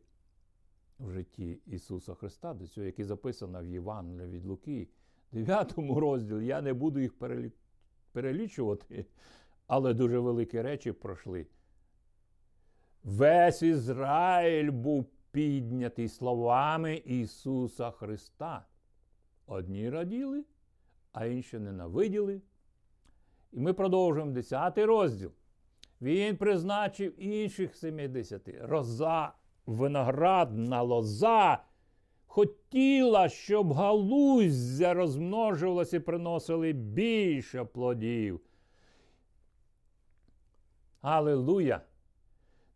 в 1.00 1.12
житті 1.12 1.60
Ісуса 1.66 2.14
Христа, 2.14 2.54
до 2.54 2.68
цього, 2.68 2.86
які 2.86 3.04
записано 3.04 3.62
в 3.62 3.66
Євангелії 3.66 4.28
від 4.28 4.46
Луки, 4.46 4.88
9 5.32 5.74
розділі. 5.78 6.46
Я 6.46 6.62
не 6.62 6.74
буду 6.74 7.00
їх 7.00 7.14
перелічувати, 8.12 9.06
але 9.68 9.94
дуже 9.94 10.20
великі 10.20 10.62
речі 10.62 10.92
пройшли. 10.92 11.48
Весь 13.04 13.62
Ізраїль 13.62 14.72
був 14.72 15.06
піднятий 15.36 16.10
словами 16.10 16.96
Ісуса 16.96 17.92
Христа. 17.92 18.66
Одні 19.48 19.90
раділи, 19.90 20.44
а 21.12 21.26
інші 21.26 21.60
ненавиділи. 21.60 22.42
І 23.52 23.60
ми 23.60 23.74
продовжуємо 23.74 24.32
10 24.32 24.78
розділ. 24.78 25.32
Він 26.02 26.38
призначив 26.38 27.24
інших 27.24 27.76
70. 27.76 28.50
Роза, 28.62 29.34
виноградна 29.66 30.82
лоза. 30.82 31.64
Хотіла, 32.26 33.30
щоб 33.30 33.74
галуздя 33.74 34.94
розмножувалося 34.94 35.98
і 35.98 36.00
приносили 36.00 36.74
більше 36.74 37.64
плодів. 37.64 38.42
Аллилуйя! 41.02 41.82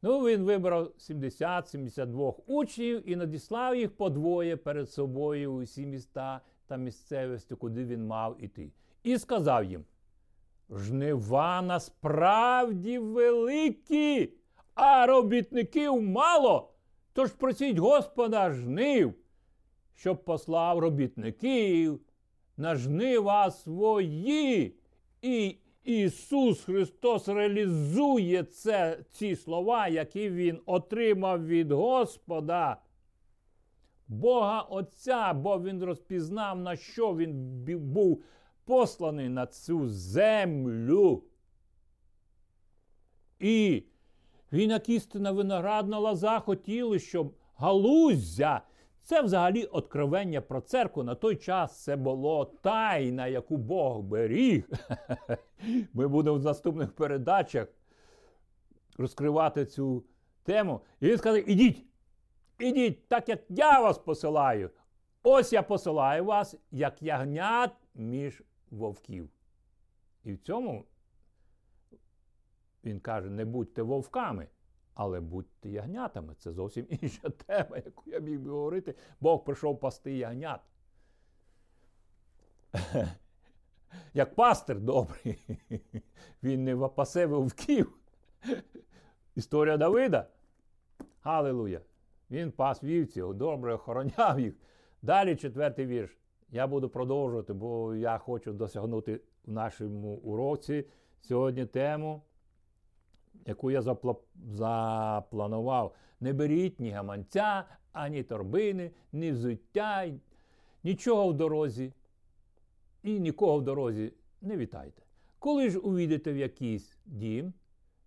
Ну, 0.01 0.19
він 0.19 0.43
вибрав 0.43 0.91
70-72 0.97 2.33
учнів 2.47 3.09
і 3.09 3.15
надіслав 3.15 3.75
їх 3.75 3.91
по 3.97 4.09
двоє 4.09 4.57
перед 4.57 4.91
собою 4.91 5.53
у 5.53 5.61
всі 5.61 5.85
міста 5.85 6.41
та 6.67 6.77
місцевості, 6.77 7.55
куди 7.55 7.85
він 7.85 8.07
мав 8.07 8.43
іти. 8.43 8.71
І 9.03 9.17
сказав 9.17 9.65
їм: 9.65 9.85
Жнива 10.69 11.61
насправді 11.61 12.99
великі, 12.99 14.33
а 14.75 15.05
робітників 15.05 16.01
мало. 16.01 16.73
Тож 17.13 17.31
просіть 17.31 17.77
Господа 17.77 18.51
жнив, 18.51 19.13
щоб 19.95 20.23
послав 20.23 20.79
робітників 20.79 21.99
на 22.57 22.75
жнива 22.75 23.51
свої. 23.51 24.75
І 25.21 25.57
Ісус 25.83 26.63
Христос 26.63 27.27
реалізує 27.27 28.43
це, 28.43 28.99
ці 29.11 29.35
слова, 29.35 29.87
які 29.87 30.29
Він 30.29 30.59
отримав 30.65 31.47
від 31.47 31.71
Господа, 31.71 32.77
Бога 34.07 34.61
Отця, 34.61 35.33
бо 35.33 35.61
Він 35.61 35.83
розпізнав, 35.83 36.59
на 36.59 36.75
що 36.75 37.15
Він 37.15 37.63
був 37.79 38.23
посланий 38.65 39.29
на 39.29 39.45
цю 39.45 39.89
землю. 39.89 41.23
І 43.39 43.83
він, 44.51 44.69
як 44.69 44.89
істина 44.89 45.31
виноградна 45.31 45.99
лоза, 45.99 46.39
хотіли, 46.39 46.99
щоб 46.99 47.33
галузя. 47.55 48.61
Це 49.03 49.21
взагалі 49.21 49.63
откровення 49.63 50.41
про 50.41 50.61
церкву. 50.61 51.03
На 51.03 51.15
той 51.15 51.35
час 51.35 51.83
це 51.83 51.95
було 51.95 52.45
тайна, 52.45 53.27
яку 53.27 53.57
Бог 53.57 53.99
беріг. 53.99 54.69
Ми 55.93 56.07
будемо 56.07 56.37
в 56.37 56.43
наступних 56.43 56.91
передачах 56.91 57.67
розкривати 58.97 59.65
цю 59.65 60.03
тему. 60.43 60.81
І 60.99 61.07
він 61.07 61.17
сказав: 61.17 61.49
ідіть, 61.49 61.85
ідіть, 62.59 63.07
так 63.07 63.29
як 63.29 63.39
я 63.49 63.79
вас 63.79 63.97
посилаю. 63.97 64.69
Ось 65.23 65.53
я 65.53 65.63
посилаю 65.63 66.25
вас, 66.25 66.55
як 66.71 67.01
ягнят 67.01 67.71
між 67.95 68.43
вовків. 68.71 69.29
І 70.23 70.33
в 70.33 70.37
цьому 70.37 70.85
він 72.83 72.99
каже: 72.99 73.29
не 73.29 73.45
будьте 73.45 73.81
вовками, 73.81 74.47
але 74.99 75.19
будьте 75.19 75.69
ягнятами. 75.69 76.35
Це 76.39 76.51
зовсім 76.51 76.87
інша 77.01 77.29
тема, 77.29 77.77
яку 77.77 78.03
я 78.09 78.19
міг 78.19 78.39
би 78.39 78.51
говорити. 78.51 78.95
Бог 79.21 79.43
прийшов 79.43 79.79
пасти 79.79 80.17
ягнят. 80.17 80.61
Як 84.13 84.35
пастир 84.35 84.79
добрий, 84.79 85.57
він 86.43 86.63
не 86.63 86.77
пасе 86.87 87.25
вовків. 87.25 87.97
Історія 89.35 89.77
Давида. 89.77 90.27
Галилуя! 91.21 91.79
Він 92.31 92.51
пас 92.51 92.83
вівців, 92.83 93.33
добре 93.33 93.73
охороняв 93.73 94.39
їх. 94.39 94.53
Далі 95.01 95.35
четвертий 95.35 95.85
вірш. 95.85 96.17
Я 96.49 96.67
буду 96.67 96.89
продовжувати, 96.89 97.53
бо 97.53 97.95
я 97.95 98.17
хочу 98.17 98.53
досягнути 98.53 99.21
в 99.45 99.51
нашому 99.51 100.15
уроці 100.15 100.85
сьогодні 101.21 101.65
тему, 101.65 102.21
яку 103.49 103.71
я 103.71 103.81
запланував. 104.51 105.95
Не 106.19 106.33
беріть 106.33 106.79
ні 106.79 106.91
гаманця, 106.91 107.63
ані 107.91 108.23
торбини, 108.23 108.91
ні 109.11 109.31
взуття, 109.31 110.11
нічого 110.83 111.27
в 111.27 111.33
дорозі 111.33 111.93
і 113.03 113.19
нікого 113.19 113.57
в 113.57 113.63
дорозі 113.63 114.13
не 114.41 114.57
вітайте. 114.57 115.01
Коли 115.39 115.69
ж 115.69 115.79
увійдете 115.79 116.33
в 116.33 116.37
якийсь 116.37 116.97
дім, 117.05 117.53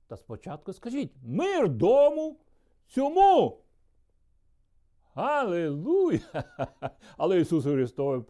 та 0.06 0.16
спочатку 0.16 0.72
скажіть 0.72 1.12
мир 1.22 1.68
дому 1.68 2.36
цьому. 2.86 3.58
Аллилуйя! 5.14 6.20
Але 7.16 7.40
Ісус 7.40 7.64
Христос 7.64 8.24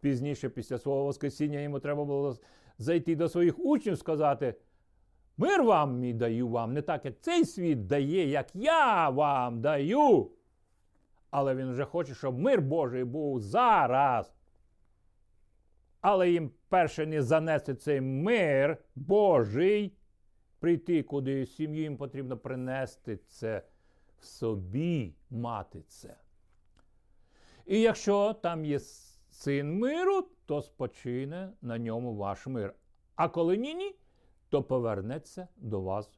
пізніше, 0.00 0.48
після 0.48 0.78
свого 0.78 1.04
Воскресіння, 1.04 1.60
йому 1.60 1.80
треба 1.80 2.04
було 2.04 2.36
зайти 2.78 3.16
до 3.16 3.28
своїх 3.28 3.58
учнів 3.58 3.98
сказати: 3.98 4.54
Мир 5.36 5.62
вам 5.62 5.98
мій 5.98 6.12
даю 6.12 6.48
вам, 6.48 6.72
не 6.72 6.82
так, 6.82 7.04
як 7.04 7.20
цей 7.20 7.44
світ 7.44 7.86
дає, 7.86 8.28
як 8.28 8.54
я 8.54 9.08
вам 9.08 9.60
даю. 9.60 10.30
Але 11.30 11.54
він 11.54 11.70
вже 11.70 11.84
хоче, 11.84 12.14
щоб 12.14 12.38
мир 12.38 12.62
Божий 12.62 13.04
був 13.04 13.40
зараз. 13.40 14.34
Але 16.00 16.30
їм 16.30 16.50
перше 16.68 17.06
не 17.06 17.22
занести 17.22 17.74
цей 17.74 18.00
мир 18.00 18.78
Божий, 18.94 19.96
прийти 20.58 21.02
куди 21.02 21.46
сім'ю 21.46 21.82
їм 21.82 21.96
потрібно 21.96 22.36
принести 22.36 23.16
це 23.16 23.62
в 24.20 24.24
собі 24.24 25.14
мати 25.30 25.82
це. 25.88 26.16
І 27.66 27.80
якщо 27.80 28.32
там 28.32 28.64
є 28.64 28.78
син 29.30 29.78
миру, 29.78 30.28
то 30.46 30.62
спочине 30.62 31.52
на 31.62 31.78
ньому 31.78 32.14
ваш 32.14 32.46
мир. 32.46 32.74
А 33.14 33.28
коли 33.28 33.56
ні, 33.56 33.74
ні, 33.74 33.94
то 34.54 34.62
повернеться 34.62 35.48
до 35.56 35.80
вас. 35.80 36.10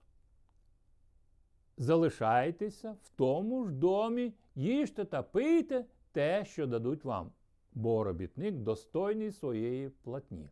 Залишайтеся 1.77 2.96
в 3.03 3.09
тому 3.16 3.64
ж 3.64 3.72
домі, 3.72 4.35
їжте 4.55 5.05
та 5.05 5.22
пийте 5.22 5.85
те, 6.12 6.44
що 6.44 6.66
дадуть 6.66 7.05
вам, 7.05 7.33
бо 7.72 8.05
робітник 8.05 8.55
достойний 8.55 9.33
своєї 9.33 9.88
платні. 9.88 10.51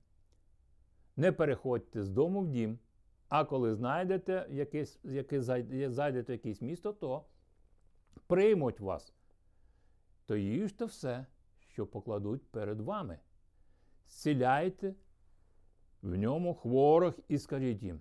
Не 1.16 1.32
переходьте 1.32 2.02
з 2.02 2.10
дому 2.10 2.40
в 2.40 2.48
дім, 2.48 2.78
а 3.28 3.44
коли 3.44 3.74
знайдете 3.74 4.46
якесь, 4.50 5.00
яке 5.04 5.42
зайдете 5.90 6.32
в 6.32 6.36
якесь 6.36 6.62
місто, 6.62 6.92
то 6.92 7.24
приймуть 8.26 8.80
вас 8.80 9.14
то 10.26 10.36
їжте 10.36 10.84
все, 10.84 11.26
що 11.58 11.86
покладуть 11.86 12.50
перед 12.50 12.80
вами. 12.80 13.18
Зціляйте 14.08 14.94
в 16.04 16.16
ньому 16.16 16.54
хворих 16.54 17.18
і 17.28 17.38
скажіть 17.38 17.82
їм: 17.82 18.00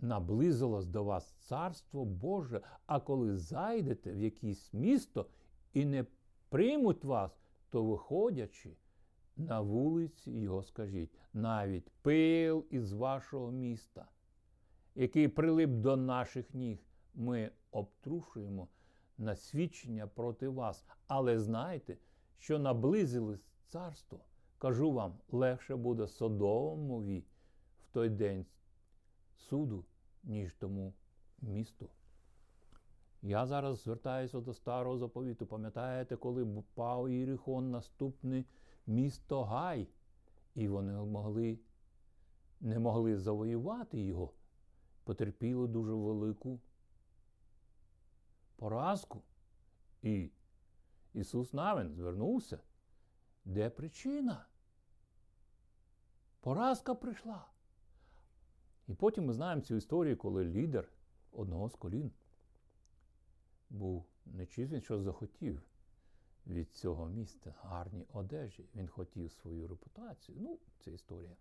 наблизилось 0.00 0.86
до 0.86 1.04
вас 1.04 1.30
царство 1.30 2.04
Боже, 2.04 2.60
а 2.86 3.00
коли 3.00 3.36
зайдете 3.36 4.12
в 4.12 4.20
якесь 4.20 4.74
місто 4.74 5.26
і 5.72 5.84
не 5.84 6.04
приймуть 6.48 7.04
вас, 7.04 7.40
то 7.70 7.84
виходячи 7.84 8.76
на 9.36 9.60
вулиці 9.60 10.32
його 10.32 10.62
скажіть, 10.62 11.10
навіть 11.32 11.90
пил 12.02 12.66
із 12.70 12.92
вашого 12.92 13.50
міста, 13.50 14.06
який 14.94 15.28
прилип 15.28 15.70
до 15.70 15.96
наших 15.96 16.54
ніг, 16.54 16.78
ми 17.14 17.50
обтрушуємо 17.70 18.68
на 19.18 19.36
свідчення 19.36 20.06
проти 20.06 20.48
вас. 20.48 20.84
Але 21.06 21.38
знайте, 21.38 21.96
що 22.38 22.58
наблизилось 22.58 23.44
царство, 23.66 24.20
кажу 24.58 24.92
вам, 24.92 25.14
легше 25.30 25.76
буде 25.76 26.06
Содомові 26.06 27.20
в 27.20 27.29
той 27.92 28.08
день 28.08 28.46
суду, 29.36 29.84
ніж 30.22 30.54
тому 30.54 30.94
місту. 31.40 31.88
Я 33.22 33.46
зараз 33.46 33.82
звертаюся 33.82 34.40
до 34.40 34.54
старого 34.54 34.98
заповіту. 34.98 35.46
Пам'ятаєте, 35.46 36.16
коли 36.16 36.62
пав 36.74 37.10
Єрихон 37.10 37.70
наступне 37.70 38.44
місто 38.86 39.44
Гай, 39.44 39.88
і 40.54 40.68
вони 40.68 40.92
могли, 40.92 41.58
не 42.60 42.78
могли 42.78 43.18
завоювати 43.18 44.00
його, 44.00 44.32
потерпіли 45.04 45.68
дуже 45.68 45.92
велику 45.92 46.60
поразку. 48.56 49.22
І 50.02 50.30
Ісус 51.14 51.52
Навин 51.52 51.94
звернувся. 51.94 52.58
Де 53.44 53.70
причина? 53.70 54.46
Поразка 56.40 56.94
прийшла. 56.94 57.46
І 58.90 58.94
потім 58.94 59.26
ми 59.26 59.32
знаємо 59.32 59.62
цю 59.62 59.76
історію, 59.76 60.16
коли 60.16 60.44
лідер 60.44 60.88
одного 61.32 61.68
з 61.68 61.74
колін 61.74 62.10
був 63.70 64.04
нечистий, 64.26 64.80
що 64.80 65.02
захотів 65.02 65.62
від 66.46 66.72
цього 66.72 67.06
міста 67.06 67.54
гарні 67.62 68.06
одежі. 68.12 68.64
Він 68.74 68.88
хотів 68.88 69.32
свою 69.32 69.68
репутацію. 69.68 70.38
Ну, 70.40 70.58
це 70.78 70.90
історія. 70.90 71.36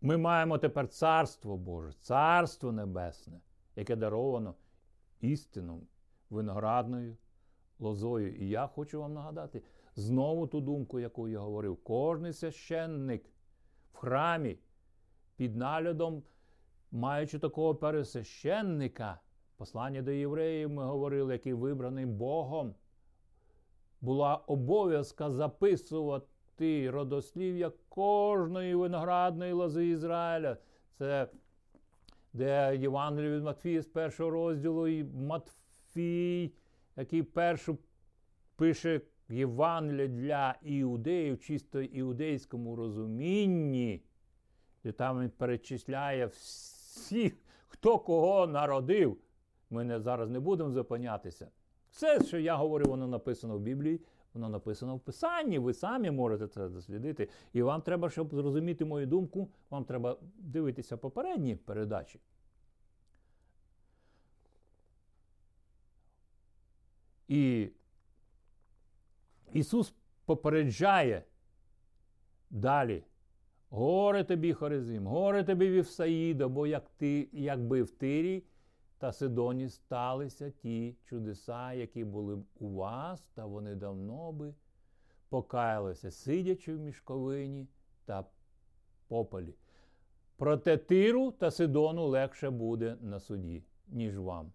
Ми 0.00 0.16
маємо 0.16 0.58
тепер 0.58 0.88
Царство 0.88 1.56
Боже, 1.56 1.92
Царство 1.92 2.72
Небесне, 2.72 3.40
яке 3.76 3.96
даровано 3.96 4.54
істиною, 5.20 5.82
виноградною 6.30 7.16
лозою. 7.78 8.36
І 8.36 8.48
я 8.48 8.66
хочу 8.66 9.00
вам 9.00 9.14
нагадати 9.14 9.62
знову 9.98 10.46
ту 10.46 10.60
думку, 10.60 11.00
яку 11.00 11.28
я 11.28 11.38
говорив. 11.38 11.76
Кожний 11.76 12.32
священник 12.32 13.24
в 13.92 13.96
храмі 13.96 14.58
під 15.36 15.56
наглядом, 15.56 16.22
маючи 16.90 17.38
такого 17.38 17.74
пересвященника, 17.74 19.20
послання 19.56 20.02
до 20.02 20.10
євреїв 20.10 20.70
ми 20.70 20.84
говорили, 20.84 21.32
який 21.32 21.52
вибраний 21.52 22.06
Богом, 22.06 22.74
була 24.00 24.36
обов'язка 24.36 25.30
записувати 25.30 26.90
родослів'я 26.90 27.72
кожної 27.88 28.74
виноградної 28.74 29.52
лози 29.52 29.88
Ізраїля. 29.88 30.56
Це 30.98 31.28
де 32.32 32.76
Євангеліє 32.76 33.36
від 33.36 33.42
Матфія 33.42 33.82
з 33.82 33.86
першого 33.86 34.30
розділу 34.30 34.88
і 34.88 35.04
Матфій, 35.04 36.52
який 36.96 37.22
першу 37.22 37.78
пише 38.56 39.00
Євангелія 39.28 40.08
для 40.08 40.54
іудеїв, 40.62 41.40
чисто 41.40 41.82
іудейському 41.82 42.76
розумінні, 42.76 44.02
і 44.84 44.92
там 44.92 45.20
він 45.20 45.30
перечисляє 45.30 46.26
всіх, 46.26 47.36
хто 47.68 47.98
кого 47.98 48.46
народив. 48.46 49.18
Ми 49.70 49.84
не, 49.84 50.00
зараз 50.00 50.30
не 50.30 50.40
будемо 50.40 50.70
зупинятися. 50.70 51.50
Все, 51.90 52.24
що 52.24 52.38
я 52.38 52.56
говорю, 52.56 52.84
воно 52.88 53.06
написано 53.06 53.58
в 53.58 53.60
Біблії, 53.60 54.00
воно 54.34 54.48
написано 54.48 54.96
в 54.96 55.00
Писанні. 55.00 55.58
Ви 55.58 55.74
самі 55.74 56.10
можете 56.10 56.46
це 56.48 56.68
дослідити. 56.68 57.28
І 57.52 57.62
вам 57.62 57.82
треба, 57.82 58.10
щоб 58.10 58.34
зрозуміти 58.34 58.84
мою 58.84 59.06
думку, 59.06 59.48
вам 59.70 59.84
треба 59.84 60.16
дивитися 60.38 60.96
попередні 60.96 61.56
передачі. 61.56 62.20
І 67.28 67.68
Ісус 69.52 69.94
попереджає 70.24 71.22
далі. 72.50 73.04
Горе 73.70 74.24
тобі, 74.24 74.52
Хорезим, 74.52 75.06
горе 75.06 75.44
тобі 75.44 75.70
Вівсаїда, 75.70 76.48
бо 76.48 76.66
як 76.66 76.90
ти, 76.96 77.28
якби 77.32 77.82
в 77.82 77.90
Тирі 77.90 78.44
та 78.98 79.12
Сидоні 79.12 79.68
сталися 79.68 80.50
ті 80.50 80.96
чудеса, 81.04 81.72
які 81.72 82.04
були 82.04 82.36
б 82.36 82.44
у 82.58 82.68
вас, 82.74 83.28
та 83.34 83.46
вони 83.46 83.74
давно 83.74 84.32
би 84.32 84.54
покаялися, 85.28 86.10
сидячи 86.10 86.74
в 86.74 86.80
мішковині 86.80 87.68
та 88.04 88.24
попелі. 89.08 89.54
Проте 90.36 90.76
Тиру 90.76 91.30
та 91.30 91.50
Сидону 91.50 92.06
легше 92.06 92.50
буде 92.50 92.96
на 93.00 93.20
суді, 93.20 93.64
ніж 93.88 94.18
вам. 94.18 94.52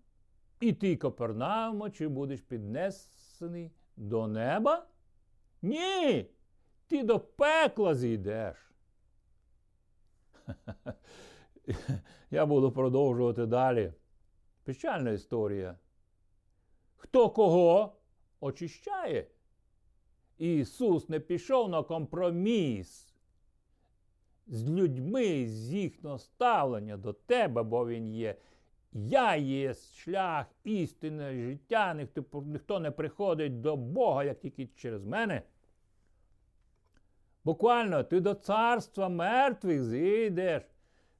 І 0.60 0.74
ти, 0.74 0.98
Копернаума, 0.98 1.90
чи 1.90 2.08
будеш 2.08 2.42
піднесений 2.42 3.72
до 3.98 4.28
неба? 4.28 4.86
Ні, 5.62 6.26
ти 6.88 7.04
до 7.04 7.20
пекла 7.20 7.96
зійдеш. 7.96 8.72
Я 12.32 12.46
буду 12.46 12.72
продовжувати 12.72 13.46
далі. 13.46 13.94
Печальна 14.64 15.12
історія. 15.12 15.78
Хто 16.96 17.30
кого 17.30 17.96
очищає? 18.40 19.28
Ісус 20.38 21.10
не 21.10 21.20
пішов 21.20 21.70
на 21.70 21.84
компроміс 21.84 23.14
з 24.48 24.70
людьми, 24.70 25.48
з 25.48 25.74
їхнього 25.74 26.18
ставлення 26.20 26.98
до 26.98 27.14
тебе, 27.14 27.64
бо 27.64 27.88
Він 27.88 28.14
є. 28.14 28.36
Я 28.94 29.36
є 29.36 29.74
шлях, 29.74 30.46
істинне 30.64 31.34
життя, 31.34 31.94
ніхто, 31.94 32.42
ніхто 32.42 32.80
не 32.80 32.92
приходить 32.92 33.62
до 33.62 33.76
Бога, 33.76 34.24
як 34.24 34.40
тільки 34.40 34.70
через 34.76 35.06
мене. 35.06 35.42
Буквально 37.44 38.04
ти 38.04 38.20
до 38.20 38.34
царства 38.34 39.10
мертвих 39.10 39.84
зійдеш. 39.84 40.64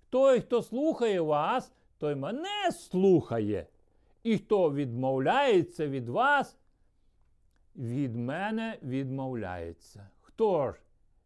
Той, 0.10 0.42
хто 0.42 0.62
слухає 0.62 1.22
вас, 1.22 1.74
той 1.98 2.16
мене 2.16 2.72
слухає. 2.72 3.68
І 4.24 4.38
хто 4.38 4.74
відмовляється 4.74 5.88
від 5.88 6.10
вас, 6.10 6.58
від 7.76 8.16
мене 8.16 8.78
відмовляється. 8.84 10.10
Хто 10.22 10.72
ж 10.72 10.80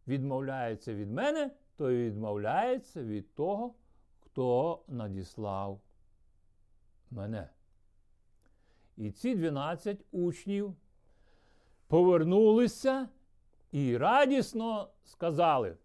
відмовляється 0.08 0.94
від 0.94 1.12
мене, 1.12 1.50
той 1.76 1.96
відмовляється 1.96 3.02
від 3.02 3.34
того, 3.34 3.74
хто 4.20 4.78
надіслав 4.88 5.80
мене. 7.10 7.48
І 8.96 9.10
ці 9.10 9.34
12 9.34 10.04
учнів 10.10 10.74
повернулися 11.86 13.08
і 13.72 13.96
радісно 13.96 14.90
сказали. 15.04 15.76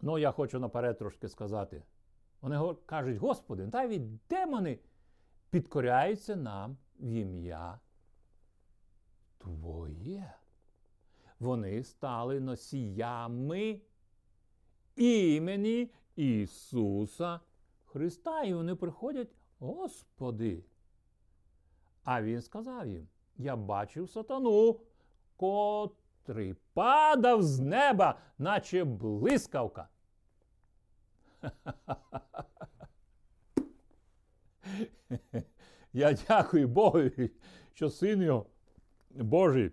Ну, 0.00 0.18
я 0.18 0.32
хочу 0.32 0.58
наперед 0.58 0.98
трошки 0.98 1.28
сказати. 1.28 1.82
Вони 2.40 2.74
кажуть, 2.86 3.16
Господи, 3.16 3.66
навіть 3.72 4.26
демони 4.26 4.78
підкоряються 5.50 6.36
нам 6.36 6.76
в 7.00 7.08
ім'я 7.10 7.80
Твоє. 9.38 10.32
Вони 11.38 11.84
стали 11.84 12.40
носіями 12.40 13.80
імені 14.96 15.90
Ісуса 16.16 17.40
Христа. 17.92 18.44
І 18.44 18.54
вони 18.54 18.74
приходять, 18.74 19.28
Господи. 19.58 20.64
А 22.04 22.22
Він 22.22 22.42
сказав 22.42 22.86
їм: 22.86 23.08
Я 23.36 23.56
бачив 23.56 24.10
сатану, 24.10 24.80
котрий 25.36 26.54
падав 26.74 27.42
з 27.42 27.58
неба, 27.58 28.18
наче 28.38 28.84
блискавка. 28.84 29.88
Я 35.92 36.12
дякую 36.28 36.68
Богу, 36.68 37.00
що 37.74 37.90
Син 37.90 38.22
його 38.22 38.46
Божий 39.10 39.72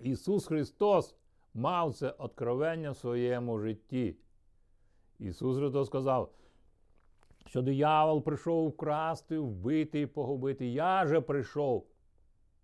Ісус 0.00 0.46
Христос 0.46 1.14
мав 1.54 1.94
це 1.94 2.10
откровення 2.10 2.90
в 2.90 2.96
своєму 2.96 3.58
житті. 3.58 4.16
Ісус 5.18 5.56
Христос 5.56 5.86
сказав, 5.86 6.32
що 7.46 7.62
диявол 7.62 8.22
прийшов 8.22 8.68
вкрасти, 8.68 9.38
вбити 9.38 10.00
і 10.00 10.06
погубити. 10.06 10.66
Я 10.66 11.06
же 11.06 11.20
прийшов, 11.20 11.86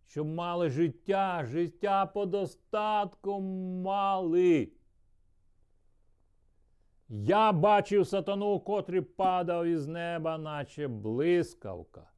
щоб 0.07 0.27
мали 0.27 0.71
життя, 0.71 1.45
життя 1.45 2.07
по 2.07 2.27
достатку 2.27 3.41
мали. 3.85 4.69
Я 7.09 7.53
бачив 7.53 8.07
сатану, 8.07 8.61
котрий 8.61 9.01
падав 9.01 9.67
із 9.67 9.87
неба, 9.87 10.39
наче 10.39 10.89
блискавка. 10.89 12.11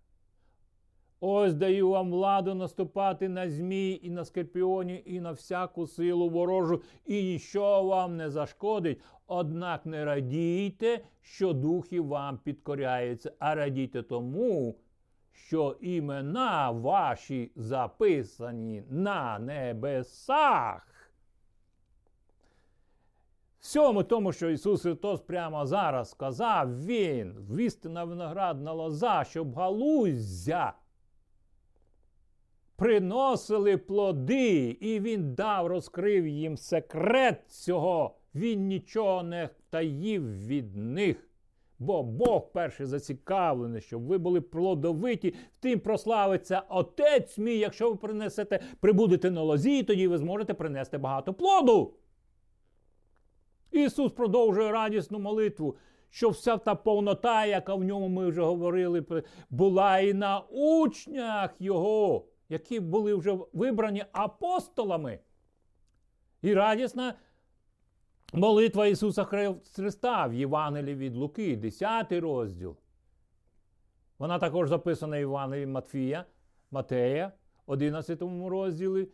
Ось 1.21 1.55
даю 1.55 1.89
вам 1.89 2.11
владу 2.11 2.55
наступати 2.55 3.29
на 3.29 3.51
змій 3.51 4.01
і 4.03 4.11
на 4.11 4.25
скорпіоні, 4.25 5.03
і 5.07 5.21
на 5.21 5.33
всяку 5.33 5.87
силу 5.87 6.29
ворожу, 6.29 6.83
і 7.07 7.23
ніщо 7.23 7.83
вам 7.83 8.17
не 8.17 8.31
зашкодить. 8.31 9.01
Однак 9.27 9.87
не 9.87 10.05
радійте, 10.05 11.01
що 11.21 11.53
духи 11.53 12.01
вам 12.01 12.39
підкоряються, 12.39 13.33
а 13.39 13.55
радійте 13.55 14.03
тому, 14.03 14.79
що 15.33 15.77
імена 15.81 16.71
ваші 16.71 17.53
записані 17.57 18.83
на 18.91 19.39
небесах. 19.39 21.11
Всьому 23.61 24.03
тому, 24.03 24.33
що 24.33 24.51
Ісус 24.51 24.83
Христос 24.83 25.21
прямо 25.21 25.67
зараз 25.67 26.11
сказав, 26.11 26.85
Він 26.85 27.47
вістина 27.51 28.05
виноградна 28.05 28.73
лоза, 28.73 29.25
щоб 29.25 29.55
галузя 29.55 30.73
приносили 32.79 33.77
плоди, 33.77 34.77
і 34.81 35.01
Він 35.01 35.35
дав, 35.35 35.67
розкрив 35.67 36.27
їм 36.27 36.57
секрет 36.57 37.43
цього. 37.49 38.15
Він 38.35 38.67
нічого 38.67 39.23
не 39.23 39.49
таїв 39.71 40.47
від 40.47 40.77
них. 40.77 41.29
Бо 41.79 42.03
Бог 42.03 42.53
перший 42.53 42.87
зацікавлений, 42.87 43.81
щоб 43.81 44.03
ви 44.03 44.19
були 44.19 44.41
плодовиті, 44.41 45.35
втім 45.59 45.81
прославиться 45.81 46.63
Отець 46.69 47.39
мій, 47.39 47.59
якщо 47.59 47.91
ви 47.91 47.97
принесете, 47.97 48.61
прибудете 48.81 49.31
на 49.31 49.43
лозі, 49.43 49.83
тоді 49.83 50.09
ви 50.09 50.19
зможете 50.19 50.55
принести 50.55 50.99
багато 50.99 51.35
плоду. 51.35 51.95
Ісус 53.71 54.13
продовжує 54.13 54.73
радісну 54.73 55.19
молитву, 55.19 55.77
що 56.11 56.31
вся 56.31 56.57
та 56.57 56.75
повнота, 56.75 57.47
яка 57.47 57.75
в 57.75 57.85
ньому 57.85 58.09
ми 58.09 58.29
вже 58.29 58.43
говорили, 58.43 59.05
була 59.51 59.99
і 59.99 60.15
на 60.15 60.41
учнях 60.51 61.55
Його, 61.59 62.25
які 62.49 62.81
були 62.81 63.15
вже 63.15 63.39
вибрані 63.53 64.05
апостолами. 64.13 65.19
І 66.43 66.55
радісна 66.55 67.15
молитва 68.33 68.87
Ісуса 68.87 69.25
Христа 69.75 70.27
в 70.27 70.35
Євангелії 70.35 70.95
від 70.95 71.17
Луки, 71.17 71.57
10 71.57 72.13
розділ. 72.13 72.77
Вона 74.19 74.39
також 74.39 74.69
записана 74.69 75.17
в 75.17 75.21
Євангелії 75.21 75.67
Матфія, 75.67 76.25
Матея, 76.71 77.33
11 77.67 78.23
розділі 78.47 79.09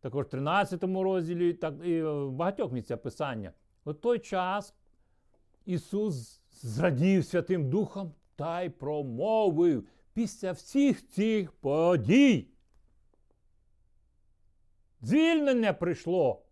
також 0.00 0.26
в 0.26 0.28
13 0.28 0.84
розділі, 0.84 1.52
так 1.52 1.74
і 1.84 2.02
в 2.02 2.30
багатьох 2.30 2.72
місцях 2.72 3.02
Писання. 3.02 3.52
У 3.84 3.92
той 3.92 4.18
час 4.18 4.74
Ісус 5.66 6.40
зрадів 6.52 7.24
Святим 7.24 7.70
Духом 7.70 8.12
та 8.36 8.62
й 8.62 8.68
промовив 8.68 9.88
після 10.20 10.52
всіх 10.52 11.08
цих 11.08 11.52
подій. 11.52 12.48
Звільнення 15.00 15.72
прийшло 15.72 16.42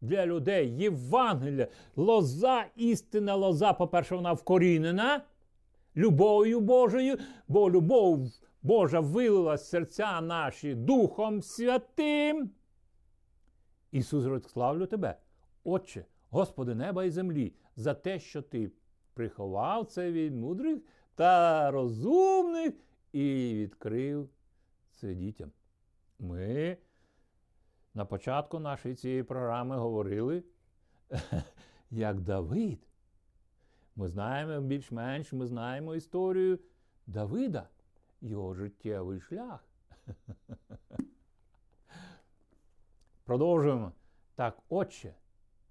для 0.00 0.26
людей 0.26 0.76
Євангелія, 0.76 1.68
лоза, 1.96 2.64
істина 2.76 3.34
лоза, 3.34 3.72
по-перше, 3.72 4.14
вона 4.14 4.32
вкорінена 4.32 5.22
любов'ю 5.96 6.60
Божою, 6.60 7.18
бо 7.48 7.70
любов 7.70 8.28
Божа 8.62 9.00
вилила 9.00 9.54
в 9.54 9.60
серця 9.60 10.20
наші 10.20 10.74
Духом 10.74 11.42
Святим. 11.42 12.50
Ісус 13.92 14.46
славлю 14.52 14.86
тебе, 14.86 15.18
Отче, 15.64 16.04
Господи 16.30 16.74
неба 16.74 17.04
і 17.04 17.10
землі, 17.10 17.52
за 17.76 17.94
те, 17.94 18.18
що 18.18 18.42
Ти 18.42 18.70
приховав 19.14 19.86
це 19.86 20.12
від 20.12 20.36
мудрих 20.36 20.78
та 21.18 21.70
розумних 21.70 22.74
і 23.12 23.54
відкрив 23.54 24.28
це 24.90 25.14
дітям. 25.14 25.52
Ми 26.18 26.76
на 27.94 28.04
початку 28.04 28.58
нашої 28.58 28.94
цієї 28.94 29.22
програми 29.22 29.76
говорили, 29.76 30.44
як 31.90 32.20
Давид. 32.20 32.86
Ми 33.96 34.08
знаємо 34.08 34.60
більш-менш, 34.60 35.32
ми 35.32 35.46
знаємо 35.46 35.94
історію 35.94 36.58
Давида, 37.06 37.68
його 38.20 38.54
життєвий 38.54 39.20
шлях. 39.20 39.64
Продовжуємо. 43.24 43.92
Так, 44.34 44.58
Отче, 44.68 45.14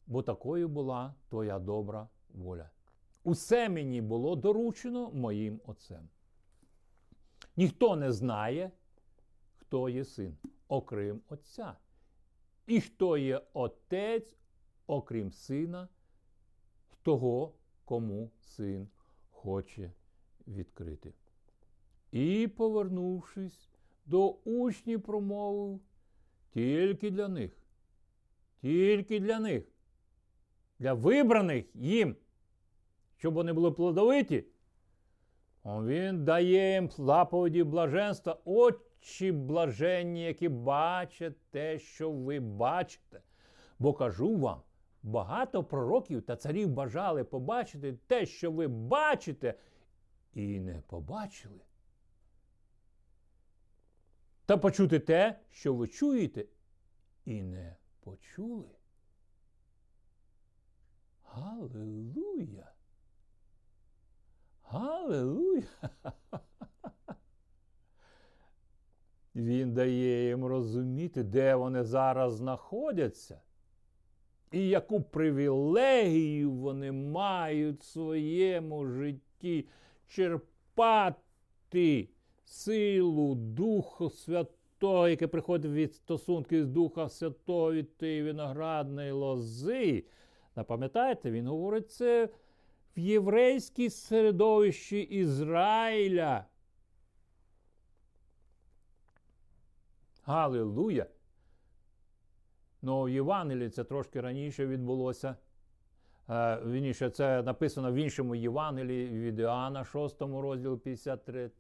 бо 0.08 0.24
такою 0.24 0.68
була 0.68 1.14
твоя 1.30 1.60
добра 1.60 2.08
воля. 2.34 2.70
Усе 3.28 3.70
мені 3.70 4.02
було 4.02 4.36
доручено 4.36 5.12
моїм 5.12 5.62
Отцем. 5.66 6.10
Ніхто 7.58 7.96
не 7.96 8.12
знає, 8.12 8.72
хто 9.56 9.90
є 9.90 10.06
син, 10.06 10.38
окрім 10.68 11.22
Отця. 11.30 11.76
І 12.68 12.82
хто 12.82 13.18
є 13.18 13.42
Отець, 13.54 14.38
окрім 14.88 15.32
сина, 15.32 15.88
того, 17.04 17.54
кому 17.86 18.32
син 18.42 18.88
хоче 19.32 19.92
відкрити. 20.48 21.14
І, 22.12 22.48
повернувшись 22.48 23.70
до 24.06 24.30
учнів, 24.30 25.02
промовив 25.02 25.80
тільки 26.54 27.12
для 27.12 27.28
них. 27.28 27.58
Тільки 28.62 29.20
для 29.20 29.40
них. 29.40 29.64
Для 30.80 30.94
вибраних 30.94 31.76
їм, 31.76 32.16
щоб 33.18 33.34
вони 33.34 33.54
були 33.54 33.72
плодовиті. 33.72 34.46
Він 35.66 36.26
дає 36.26 36.74
їм 36.74 36.90
заповіді 36.90 37.64
блаженства, 37.64 38.38
очі 38.46 39.32
блаженні, 39.32 40.24
які 40.24 40.50
бачать 40.50 41.38
те, 41.52 41.80
що 41.80 42.12
ви 42.12 42.40
бачите. 42.40 43.22
Бо 43.80 43.94
кажу 43.94 44.38
вам, 44.38 44.62
багато 45.04 45.64
пророків 45.64 46.22
та 46.22 46.36
царів 46.36 46.70
бажали 46.70 47.24
побачити 47.24 47.98
те, 48.08 48.26
що 48.26 48.52
ви 48.52 48.68
бачите, 48.68 49.54
і 50.34 50.60
не 50.60 50.82
побачили 50.88 51.62
та 54.48 54.58
почути 54.58 55.00
те, 55.00 55.40
що 55.50 55.74
ви 55.74 55.88
чуєте, 55.88 56.46
і 57.26 57.42
не 57.42 57.76
почули. 58.00 58.76
Галилуя! 61.24 62.67
Галилуя! 64.70 65.64
Він 69.36 69.74
дає 69.74 70.28
їм 70.28 70.46
розуміти, 70.46 71.24
де 71.24 71.56
вони 71.56 71.84
зараз 71.84 72.34
знаходяться, 72.34 73.42
і 74.52 74.68
яку 74.68 75.02
привілегію 75.02 76.52
вони 76.52 76.92
мають 76.92 77.82
в 77.82 77.86
своєму 77.86 78.88
житті 78.88 79.68
черпати 80.08 82.10
силу 82.46 83.36
Духу 83.36 84.10
Святого, 84.10 85.08
яке 85.08 85.28
приходить 85.28 85.72
від 85.72 85.94
стосунки 85.94 86.64
з 86.64 86.68
Духа 86.68 87.10
Святого 87.10 87.74
від 87.74 87.98
тієї 87.98 88.24
виноградної 88.24 89.12
лози. 89.12 90.04
Напам'ятаєте, 90.56 91.32
він 91.32 91.48
говорить 91.48 91.92
це 91.92 92.30
в 92.98 93.00
єврейській 93.00 93.90
середовищі 93.90 95.02
Ізраїля. 95.02 96.46
Галилуя! 100.24 101.06
Ну, 102.82 103.04
в 103.04 103.10
Євангелії 103.10 103.70
це 103.70 103.84
трошки 103.84 104.22
раніше 104.22 104.68
відбулося. 104.68 105.36
Е, 106.30 106.62
вірніше, 106.66 107.10
це 107.10 107.44
написано 107.44 107.92
в 107.92 107.96
іншому 107.96 108.36
Євангелії 108.36 109.20
від 109.20 109.40
Іоанна, 109.40 109.86
6 109.86 110.22
розділі 110.22 110.78
53 110.78 111.52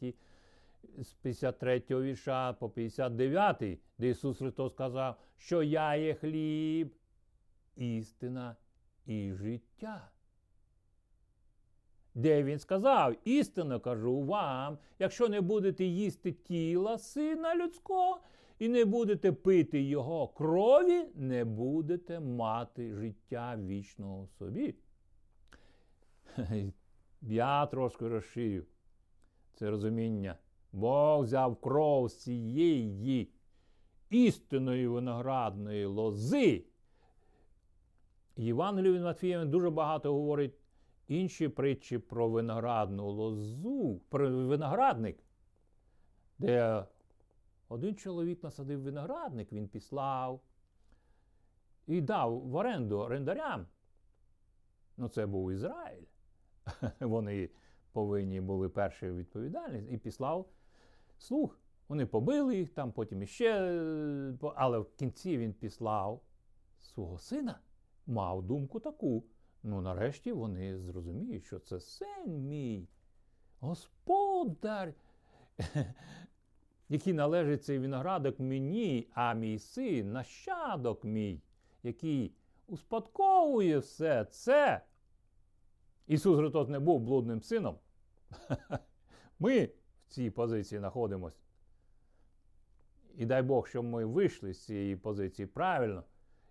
з 0.98 1.14
53 1.14 1.84
вірша 1.90 2.54
по 2.54 2.70
59, 2.70 3.80
де 3.98 4.10
Ісус 4.10 4.38
Христос 4.38 4.74
сказав, 4.74 5.16
що 5.38 5.64
я 5.64 5.96
є 5.96 6.14
хліб, 6.14 6.94
істина 7.76 8.56
і 9.06 9.34
життя. 9.34 10.10
Де 12.18 12.44
він 12.44 12.60
сказав, 12.60 13.16
істинно 13.26 13.80
кажу 13.80 14.22
вам, 14.22 14.78
якщо 15.00 15.30
не 15.30 15.42
будете 15.42 15.86
їсти 15.86 16.32
тіла 16.32 16.98
сина 16.98 17.56
людського 17.56 18.20
і 18.60 18.70
не 18.70 18.86
будете 18.86 19.32
пити 19.32 19.82
його 19.82 20.28
крові, 20.28 21.06
не 21.16 21.46
будете 21.46 22.20
мати 22.20 22.94
життя 22.94 23.60
вічного 23.68 24.28
собі. 24.28 24.76
Я 27.22 27.66
трошки 27.66 28.08
розширю 28.08 28.64
це 29.54 29.70
розуміння 29.70 30.36
Бог 30.72 31.24
взяв 31.24 31.62
кров 31.62 32.10
з 32.10 32.18
цієї 32.18 33.32
істинної 34.10 34.88
виноградної 34.88 35.86
лози. 35.86 36.64
Євангелію 38.38 38.94
від 38.94 39.02
Матфія 39.02 39.46
дуже 39.46 39.70
багато 39.70 40.14
говорить 40.14 40.54
інші 41.08 41.48
притчі 41.48 41.98
про 41.98 42.30
виноградну 42.30 43.10
лозу, 43.12 44.02
про 44.10 44.30
виноградник, 44.30 45.24
де 46.40 46.86
один 47.70 47.96
чоловік 47.96 48.44
насадив 48.44 48.82
виноградник, 48.82 49.54
він 49.54 49.68
післав 49.68 50.42
і 51.88 52.02
дав 52.02 52.40
в 52.40 52.56
оренду 52.56 52.98
орендарям. 52.98 53.68
Ну, 54.98 55.10
це 55.10 55.26
був 55.26 55.52
Ізраїль. 55.52 56.06
Вони 57.00 57.50
повинні 57.92 58.42
були 58.42 58.70
перші 58.70 59.12
відповідальність 59.12 59.92
і 59.92 59.98
післав 59.98 60.50
слух. 61.18 61.60
Вони 61.88 62.06
побили 62.06 62.58
їх 62.58 62.70
там, 62.70 62.92
потім 62.92 63.24
іще, 63.24 63.54
але 64.56 64.80
в 64.80 64.96
кінці 64.96 65.38
він 65.38 65.54
післав 65.54 66.22
свого 66.80 67.18
сина, 67.18 67.60
мав 68.08 68.44
думку 68.44 68.80
таку. 68.80 69.24
Ну, 69.64 69.82
нарешті 69.82 70.32
вони 70.32 70.80
зрозуміють, 70.80 71.46
що 71.46 71.60
це 71.60 71.80
син 71.80 72.48
мій, 72.48 72.88
господар, 73.60 74.94
який 76.90 77.14
належить 77.14 77.64
цей 77.64 77.80
виноградок 77.80 78.40
мені, 78.40 79.08
а 79.14 79.34
мій 79.34 79.60
син, 79.60 80.12
нащадок 80.12 81.04
мій, 81.04 81.42
який 81.84 82.34
успадковує 82.68 83.78
все 83.78 84.26
це. 84.26 84.82
Ісус 86.08 86.38
Христос 86.38 86.68
не 86.68 86.80
був 86.80 87.00
блудним 87.00 87.42
сином. 87.42 87.80
Ми 89.40 89.66
в 89.66 90.10
цій 90.10 90.30
позиції 90.30 90.80
знаходимося. 90.80 91.38
І 93.16 93.26
дай 93.26 93.42
Бог, 93.42 93.68
щоб 93.68 93.86
ми 93.86 94.06
вийшли 94.06 94.54
з 94.54 94.66
цієї 94.66 94.96
позиції 94.96 95.46
правильно, 95.46 96.04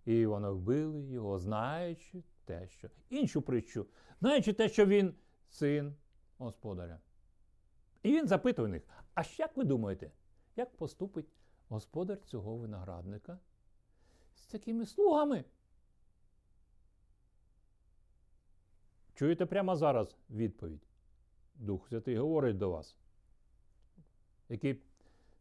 і 0.05 0.27
вони 0.27 0.51
вбили 0.51 1.03
його, 1.03 1.39
знаючи 1.39 2.23
те, 2.47 2.69
що 2.69 2.89
іншу 3.11 3.43
притчу, 3.43 3.87
знаючи 4.21 4.53
те, 4.53 4.69
що 4.69 4.87
він 4.87 5.15
син 5.49 5.95
господаря. 6.39 7.01
І 8.03 8.13
він 8.13 8.29
запитує 8.29 8.69
них: 8.69 8.83
а 9.15 9.23
як 9.39 9.57
ви 9.57 9.65
думаєте, 9.65 10.11
як 10.57 10.77
поступить 10.77 11.27
господар 11.69 12.19
цього 12.25 12.57
виноградника 12.57 13.39
з 14.35 14.47
такими 14.47 14.87
слугами? 14.87 15.45
Чуєте 19.15 19.47
прямо 19.47 19.77
зараз 19.77 20.17
відповідь? 20.31 20.87
Дух 21.55 21.89
Святий 21.89 22.19
говорить 22.19 22.59
до 22.59 22.71
вас. 22.71 22.97
Які 24.49 24.77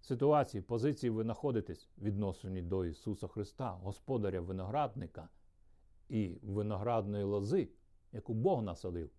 ситуації, 0.01 0.61
позиції 0.61 1.09
ви 1.09 1.23
знаходитесь 1.23 1.89
відносині 1.97 2.61
до 2.61 2.85
Ісуса 2.85 3.27
Христа, 3.27 3.69
Господаря 3.71 4.41
виноградника 4.41 5.29
і 6.09 6.37
виноградної 6.41 7.23
лози, 7.23 7.69
яку 8.11 8.33
Бог 8.33 8.63
насадив. 8.63 9.09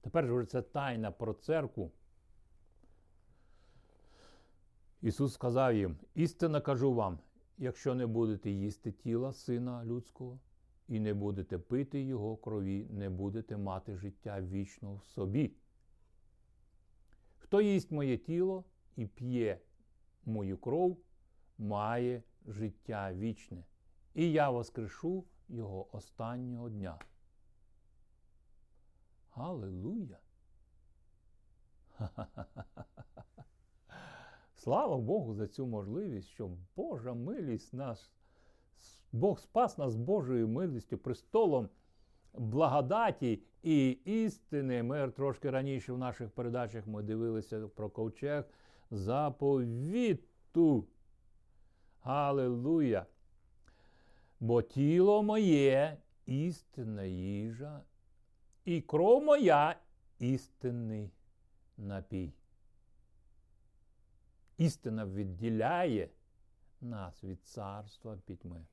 Тепер 0.00 0.34
вже 0.34 0.46
це 0.46 0.62
тайна 0.62 1.10
про 1.10 1.34
церкву. 1.34 1.92
Ісус 5.02 5.34
сказав 5.34 5.74
їм: 5.74 5.96
істинно 6.14 6.62
кажу 6.62 6.94
вам, 6.94 7.18
якщо 7.58 7.94
не 7.94 8.06
будете 8.06 8.50
їсти 8.50 8.92
тіла 8.92 9.32
Сина 9.32 9.84
Людського 9.84 10.40
і 10.88 11.00
не 11.00 11.14
будете 11.14 11.58
пити 11.58 12.02
Його 12.02 12.36
крові, 12.36 12.86
не 12.90 13.10
будете 13.10 13.56
мати 13.56 13.96
життя 13.96 14.42
вічно 14.42 14.94
в 14.94 15.04
собі. 15.04 15.52
Хто 17.38 17.60
їсть 17.60 17.90
моє 17.90 18.16
тіло 18.16 18.64
і 18.96 19.06
п'є 19.06 19.60
мою 20.24 20.58
кров, 20.58 20.98
має 21.58 22.22
життя 22.46 23.12
вічне, 23.12 23.64
і 24.14 24.32
я 24.32 24.50
воскрешу 24.50 25.24
його 25.48 25.96
останнього 25.96 26.70
дня. 26.70 26.98
Галилуя! 29.30 30.18
Слава 34.54 34.96
Богу 34.96 35.34
за 35.34 35.46
цю 35.46 35.66
можливість, 35.66 36.28
що 36.28 36.50
Божа 36.76 37.14
милість 37.14 37.74
нас, 37.74 38.10
Бог 39.12 39.38
спас 39.38 39.78
нас 39.78 39.96
Божою 39.96 40.48
милістю, 40.48 40.98
престолом 40.98 41.68
благодаті 42.38 43.42
і 43.62 43.90
істини. 43.90 44.82
Ми 44.82 45.10
трошки 45.10 45.50
раніше 45.50 45.92
в 45.92 45.98
наших 45.98 46.30
передачах 46.30 46.86
ми 46.86 47.02
дивилися 47.02 47.68
про 47.68 47.90
ковчег 47.90 48.44
заповіту. 48.90 50.86
Галилуя! 52.00 53.06
Бо 54.40 54.62
тіло 54.62 55.22
моє 55.22 55.96
істинна 56.26 57.02
їжа, 57.02 57.82
і 58.64 58.80
кров 58.80 59.22
моя 59.22 59.76
істинний 60.18 61.10
напій. 61.76 62.32
Істина 64.58 65.06
відділяє 65.06 66.08
нас 66.80 67.24
від 67.24 67.42
царства 67.42 68.18
пітьми. 68.26 68.66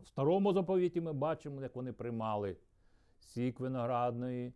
В 0.00 0.06
старому 0.06 0.52
заповіті 0.52 1.00
ми 1.00 1.12
бачимо, 1.12 1.62
як 1.62 1.76
вони 1.76 1.92
приймали 1.92 2.56
сік 3.20 3.60
виноградної 3.60 4.52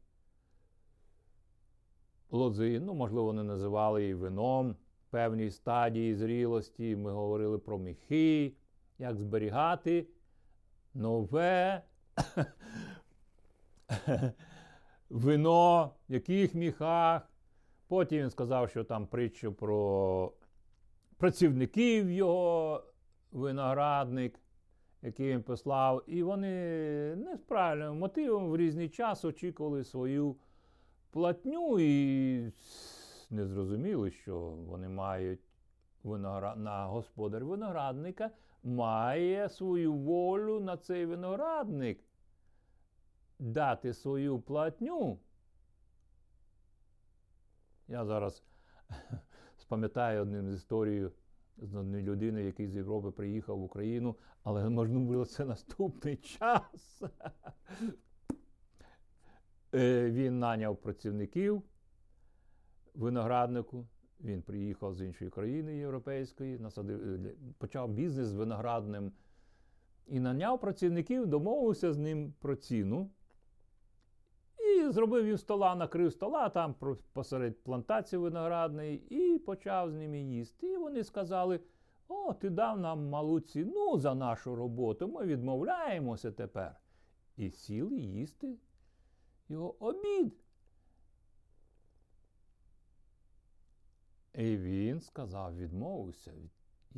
лози. 2.30 2.80
Ну, 2.80 2.94
можливо, 2.94 3.24
вони 3.24 3.42
називали 3.42 4.02
її 4.02 4.14
вином 4.14 4.76
певній 5.10 5.50
стадії 5.50 6.14
зрілості. 6.14 6.96
Ми 6.96 7.12
говорили 7.12 7.58
про 7.58 7.78
міхи, 7.78 8.52
як 9.00 9.16
зберігати 9.16 10.06
нове 10.94 11.82
вино, 15.10 15.94
в 16.08 16.12
яких 16.12 16.54
міхах. 16.54 17.28
Потім 17.88 18.18
він 18.18 18.30
сказав, 18.30 18.70
що 18.70 18.84
там 18.84 19.06
притчу 19.06 19.52
про 19.52 20.32
працівників 21.16 22.10
його 22.10 22.84
виноградник, 23.32 24.40
який 25.02 25.30
він 25.30 25.42
послав, 25.42 26.02
і 26.06 26.22
вони 26.22 26.54
не 27.16 27.36
з 27.36 27.40
правильним 27.40 27.98
мотивом 27.98 28.50
в 28.50 28.56
різний 28.56 28.88
час 28.88 29.24
очікували 29.24 29.84
свою 29.84 30.36
платню 31.10 31.80
і 31.80 32.52
не 33.30 33.46
зрозуміли, 33.46 34.10
що 34.10 34.38
вони 34.40 34.88
мають 34.88 35.49
виноград... 36.04 36.58
на 36.58 36.86
господар 36.86 37.44
виноградника 37.44 38.30
має 38.62 39.48
свою 39.48 39.94
волю 39.94 40.60
на 40.60 40.76
цей 40.76 41.06
виноградник 41.06 42.04
дати 43.38 43.94
свою 43.94 44.40
платню. 44.40 45.18
Я 47.88 48.04
зараз 48.04 48.42
спам'ятаю 49.56 50.22
одну 50.22 50.52
історію 50.52 51.12
з 51.56 51.74
однією 51.74 52.12
людиною, 52.12 52.46
який 52.46 52.68
з 52.68 52.76
Європи 52.76 53.10
приїхав 53.10 53.58
в 53.58 53.62
Україну, 53.62 54.16
але 54.42 54.68
можливо 54.68 55.04
було 55.04 55.24
це 55.24 55.44
наступний 55.44 56.16
час. 56.16 57.02
Е, 59.74 60.10
він 60.10 60.38
наняв 60.38 60.76
працівників 60.76 61.62
винограднику. 62.94 63.86
Він 64.24 64.42
приїхав 64.42 64.94
з 64.94 65.00
іншої 65.00 65.30
країни 65.30 65.76
європейської, 65.76 66.59
насадив, 66.59 67.26
е, 67.26 67.35
почав 67.59 67.88
бізнес 67.88 68.26
з 68.26 68.35
виноградним 68.35 69.12
і 70.06 70.20
наняв 70.20 70.61
працівників, 70.61 71.26
домовився 71.26 71.92
з 71.92 71.98
ним 71.98 72.35
про 72.40 72.56
ціну. 72.56 73.11
І 74.59 74.88
зробив 74.88 75.26
їм 75.26 75.38
стола, 75.38 75.74
накрив 75.74 76.12
стола 76.12 76.48
там 76.48 76.74
посеред 77.12 77.62
плантації 77.62 78.20
виноградної, 78.20 78.97
і 79.11 79.38
почав 79.38 79.90
з 79.90 79.94
ними 79.94 80.20
їсти. 80.20 80.66
І 80.66 80.76
вони 80.76 81.05
сказали: 81.05 81.61
О, 82.09 82.32
ти 82.32 82.51
дав 82.51 82.80
нам 82.80 83.09
малу 83.09 83.40
ціну 83.40 83.99
за 83.99 84.14
нашу 84.14 84.57
роботу, 84.57 85.09
ми 85.09 85.26
відмовляємося 85.26 86.32
тепер. 86.32 86.76
І 87.36 87.51
сіли 87.51 87.99
їсти 87.99 88.59
його 89.49 89.84
обід. 89.84 90.34
І 94.41 94.57
він 94.57 95.01
сказав, 95.01 95.57
відмовився 95.57 96.32
від 96.32 96.51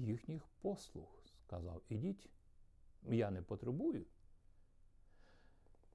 їхніх 0.09 0.43
послуг. 0.61 1.23
Сказав, 1.25 1.83
ідіть, 1.89 2.31
я 3.11 3.31
не 3.31 3.43
потребую 3.43 4.05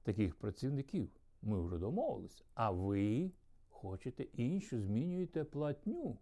таких 0.02 0.34
працівників. 0.34 1.08
Ми 1.42 1.60
вже 1.60 1.78
домовилися. 1.78 2.44
А 2.54 2.70
ви 2.70 3.30
хочете 3.68 4.22
іншу, 4.22 4.80
змінюєте 4.80 5.44
платню. 5.44 6.18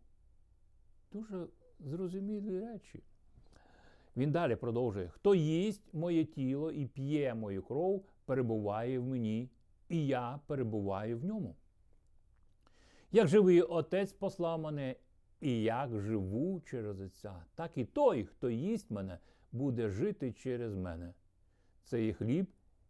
Дуже 1.13 1.47
зрозумілі 1.81 2.61
речі. 2.61 3.03
Він 4.17 4.33
далі 4.33 4.57
продовжує: 4.57 5.09
хто 5.09 5.35
їсть 5.35 5.95
моє 5.95 6.25
тіло 6.25 6.73
і 6.73 6.87
п'є 6.87 7.35
мою 7.35 7.63
кров, 7.63 8.05
перебуває 8.25 8.99
в 8.99 9.07
мені, 9.07 9.51
і 9.89 10.07
я 10.07 10.41
перебуваю 10.47 11.19
в 11.19 11.25
ньому. 11.25 11.57
Як 13.13 13.29
живий 13.29 13.63
Отець 13.63 14.13
послав 14.13 14.61
мене, 14.61 14.97
і 15.41 15.63
як 15.63 16.01
живу 16.01 16.61
через 16.61 17.01
Отця, 17.01 17.45
так 17.55 17.79
і 17.79 17.85
той, 17.85 18.25
хто 18.25 18.51
їсть 18.51 18.91
мене, 18.91 19.19
буде 19.53 19.89
жити 19.89 20.33
через 20.33 20.75
мене. 20.75 21.15
Це 21.85 22.05
є 22.05 22.13
хліб, 22.13 22.47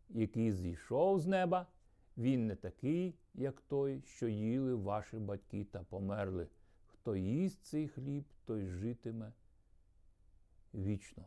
який 0.08 0.52
зійшов 0.52 1.20
з 1.20 1.26
неба. 1.26 1.66
Він 2.16 2.46
не 2.46 2.56
такий, 2.56 3.14
як 3.34 3.60
той, 3.60 4.02
що 4.06 4.28
їли 4.28 4.74
ваші 4.74 5.16
батьки 5.16 5.64
та 5.64 5.82
померли. 5.82 6.48
Хто 6.86 7.16
їсть 7.16 7.64
цей 7.64 7.88
хліб, 7.88 8.24
той 8.44 8.66
житиме 8.66 9.32
вічно. 10.74 11.24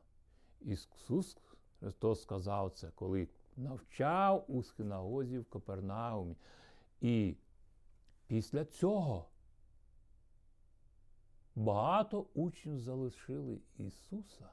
Ісус 0.62 1.38
Христос 1.80 2.22
сказав 2.22 2.72
це, 2.72 2.92
коли 2.96 3.28
навчав 3.58 4.46
у 4.48 4.64
синагозі 4.64 5.40
в 5.40 5.46
Капернаумі. 5.46 6.36
І 7.02 7.36
після 8.28 8.66
цього 8.66 9.30
багато 11.60 12.26
учнів 12.34 12.80
залишили 12.80 13.60
Ісуса. 13.78 14.50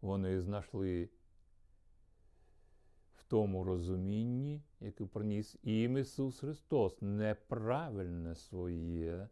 Вони 0.00 0.40
знайшли 0.40 1.08
в 3.16 3.24
тому 3.24 3.64
розумінні, 3.64 4.62
яке 4.80 5.06
приніс 5.06 5.56
їм 5.62 5.98
Ісус 5.98 6.40
Христос, 6.40 7.02
неправильне 7.02 8.34
своє 8.34 9.28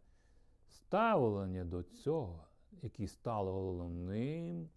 ставлення 0.67 1.65
до 1.65 1.83
цього, 1.83 2.47
яке 2.81 3.07
стало 3.07 3.51
головним 3.51 4.69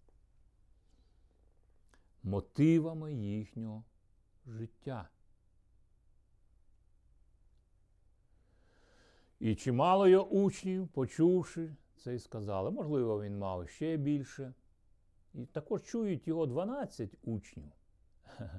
мотивами 2.23 3.13
їхнього 3.13 3.83
життя. 4.45 5.09
І 9.39 9.55
чимало 9.55 10.07
його 10.07 10.29
учнів, 10.29 10.87
почувши 10.87 11.75
це, 11.95 12.15
і 12.15 12.19
сказали, 12.19 12.71
можливо, 12.71 13.23
він 13.23 13.37
мав 13.37 13.69
ще 13.69 13.97
більше. 13.97 14.53
І 15.33 15.45
також 15.45 15.83
чують 15.83 16.27
його 16.27 16.45
12 16.45 17.15
учнів. 17.23 17.71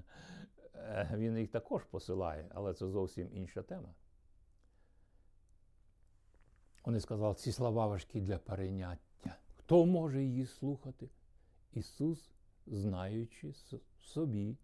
Він 1.14 1.39
їх 1.39 1.51
також 1.51 1.85
посилає, 1.85 2.51
але 2.55 2.74
це 2.74 2.89
зовсім 2.89 3.29
інша 3.33 3.62
тема. 3.62 3.95
Вони 6.85 7.01
сказали, 7.01 7.35
ці 7.35 7.53
слова 7.53 7.87
важкі 7.87 8.20
для 8.20 8.39
перейняття. 8.39 9.37
Хто 9.57 9.87
може 9.87 10.22
її 10.22 10.47
слухати? 10.47 11.09
Ісус, 11.72 12.31
знаючи 12.66 13.53
собі, 14.01 14.57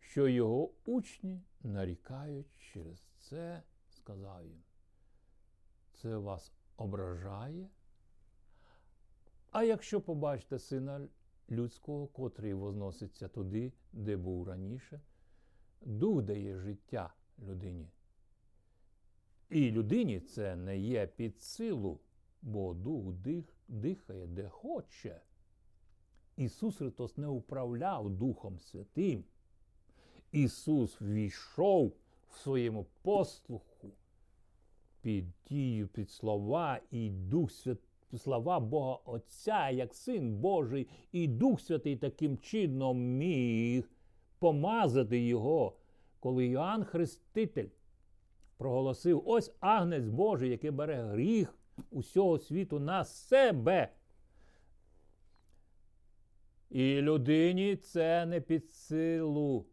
що 0.00 0.28
його 0.28 0.70
учні 0.84 1.42
нарікають 1.62 2.46
через 2.58 3.00
це, 3.18 3.62
сказав 3.88 4.46
їм. 4.46 4.62
Це 6.02 6.16
вас 6.16 6.52
ображає? 6.76 7.68
А 9.50 9.62
якщо 9.64 10.00
побачите 10.00 10.58
сина 10.58 11.08
людського, 11.50 12.06
котрий 12.06 12.54
возноситься 12.54 13.28
туди, 13.28 13.72
де 13.92 14.16
був 14.16 14.48
раніше, 14.48 15.00
дух 15.80 16.22
дає 16.22 16.56
життя 16.56 17.14
людині. 17.38 17.90
І 19.50 19.70
людині 19.70 20.20
це 20.20 20.56
не 20.56 20.78
є 20.78 21.06
під 21.06 21.40
силу, 21.40 22.00
бо 22.42 22.74
дух 22.74 23.12
дих, 23.12 23.56
дихає 23.68 24.26
де 24.26 24.48
хоче. 24.48 25.20
Ісус 26.36 26.76
Христос 26.76 27.16
не 27.16 27.26
управляв 27.26 28.10
Духом 28.10 28.58
Святим. 28.58 29.24
Ісус 30.32 31.02
війшов 31.02 31.96
в 32.30 32.38
своєму 32.38 32.86
послуху 33.02 33.69
під 35.02 35.24
дію, 35.48 35.88
під 35.88 36.10
слова, 36.10 36.80
і 36.90 37.10
Дух 37.10 37.50
Святий 37.50 37.90
слова 38.18 38.60
Бога 38.60 38.98
Отця, 39.04 39.70
як 39.70 39.94
Син 39.94 40.36
Божий, 40.36 40.88
і 41.12 41.28
Дух 41.28 41.60
Святий 41.60 41.96
таким 41.96 42.38
чином 42.38 42.98
міг 42.98 43.90
помазати 44.38 45.26
його, 45.26 45.76
коли 46.20 46.46
Йоанн 46.46 46.84
Хреститель 46.84 47.68
проголосив: 48.56 49.22
ось 49.26 49.52
агнець 49.60 50.08
Божий, 50.08 50.50
який 50.50 50.70
бере 50.70 51.02
гріх 51.02 51.54
усього 51.90 52.38
світу 52.38 52.80
на 52.80 53.04
себе. 53.04 53.88
І 56.70 57.00
людині 57.00 57.76
це 57.76 58.26
не 58.26 58.40
під 58.40 58.70
силу, 58.70 59.66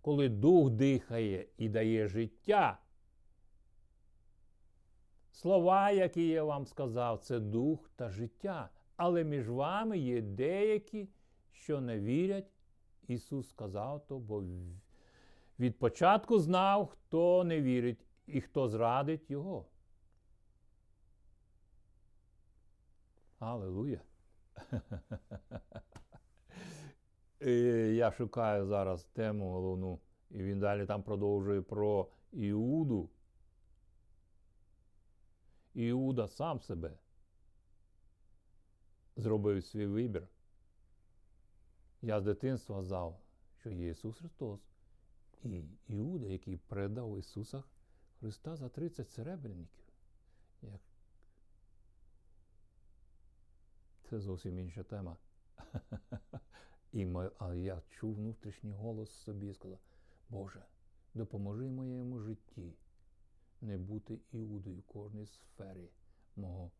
коли 0.00 0.28
дух 0.28 0.70
дихає 0.70 1.46
і 1.58 1.68
дає 1.68 2.08
життя. 2.08 2.78
Слова, 5.32 5.90
які 5.90 6.28
я 6.28 6.44
вам 6.44 6.66
сказав, 6.66 7.18
це 7.18 7.40
дух 7.40 7.90
та 7.96 8.10
життя. 8.10 8.70
Але 8.96 9.24
між 9.24 9.48
вами 9.48 9.98
є 9.98 10.22
деякі, 10.22 11.08
що 11.52 11.80
не 11.80 12.00
вірять. 12.00 12.50
Ісус 13.08 13.48
сказав 13.48 14.06
то, 14.06 14.18
бо 14.18 14.44
від 15.58 15.78
початку 15.78 16.38
знав, 16.38 16.86
хто 16.86 17.44
не 17.44 17.60
вірить 17.60 18.06
і 18.26 18.40
хто 18.40 18.68
зрадить 18.68 19.30
Його. 19.30 19.66
Аллилуйя! 23.38 24.00
Я 27.90 28.10
шукаю 28.10 28.66
зараз 28.66 29.04
тему 29.04 29.50
головну, 29.50 30.00
і 30.30 30.42
він 30.42 30.60
далі 30.60 30.86
там 30.86 31.02
продовжує 31.02 31.62
про 31.62 32.08
Іуду. 32.32 33.10
Іуда 35.74 36.28
сам 36.28 36.60
себе 36.60 36.98
зробив 39.16 39.64
свій 39.64 39.86
вибір. 39.86 40.28
Я 42.02 42.20
з 42.20 42.24
дитинства 42.24 42.82
знав, 42.82 43.20
що 43.60 43.70
є 43.70 43.88
Ісус 43.88 44.18
Христос. 44.18 44.60
І 45.44 45.64
Іуда, 45.88 46.26
який 46.26 46.56
передав 46.56 47.18
Ісуса 47.18 47.62
Христа 48.20 48.56
за 48.56 48.68
30 48.68 49.10
серебряників. 49.10 49.84
Як... 50.62 50.80
Це 54.02 54.20
зовсім 54.20 54.58
інша 54.58 54.82
тема. 54.82 55.16
І 56.92 57.06
ми, 57.06 57.30
А 57.38 57.54
я 57.54 57.82
чув 57.90 58.14
внутрішній 58.14 58.72
голос 58.72 59.10
собі 59.10 59.48
і 59.48 59.54
сказав, 59.54 59.78
Боже, 60.28 60.64
допоможи 61.14 61.70
моєму 61.70 62.20
житті 62.20 62.72
не 63.60 63.78
бути 63.78 64.18
іудою 64.32 64.82
кожній 64.82 65.26
сфері 65.26 65.90
мого 66.36 66.70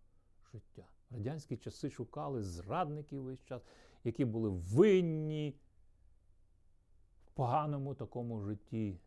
життя. 0.52 0.88
В 1.10 1.14
радянські 1.14 1.56
часи 1.56 1.90
шукали 1.90 2.42
зрадників 2.42 3.22
весь 3.22 3.44
час, 3.44 3.62
які 4.04 4.24
були 4.24 4.48
винні 4.48 5.56
в 7.26 7.30
поганому 7.30 7.94
такому 7.94 8.40
житті. 8.40 9.00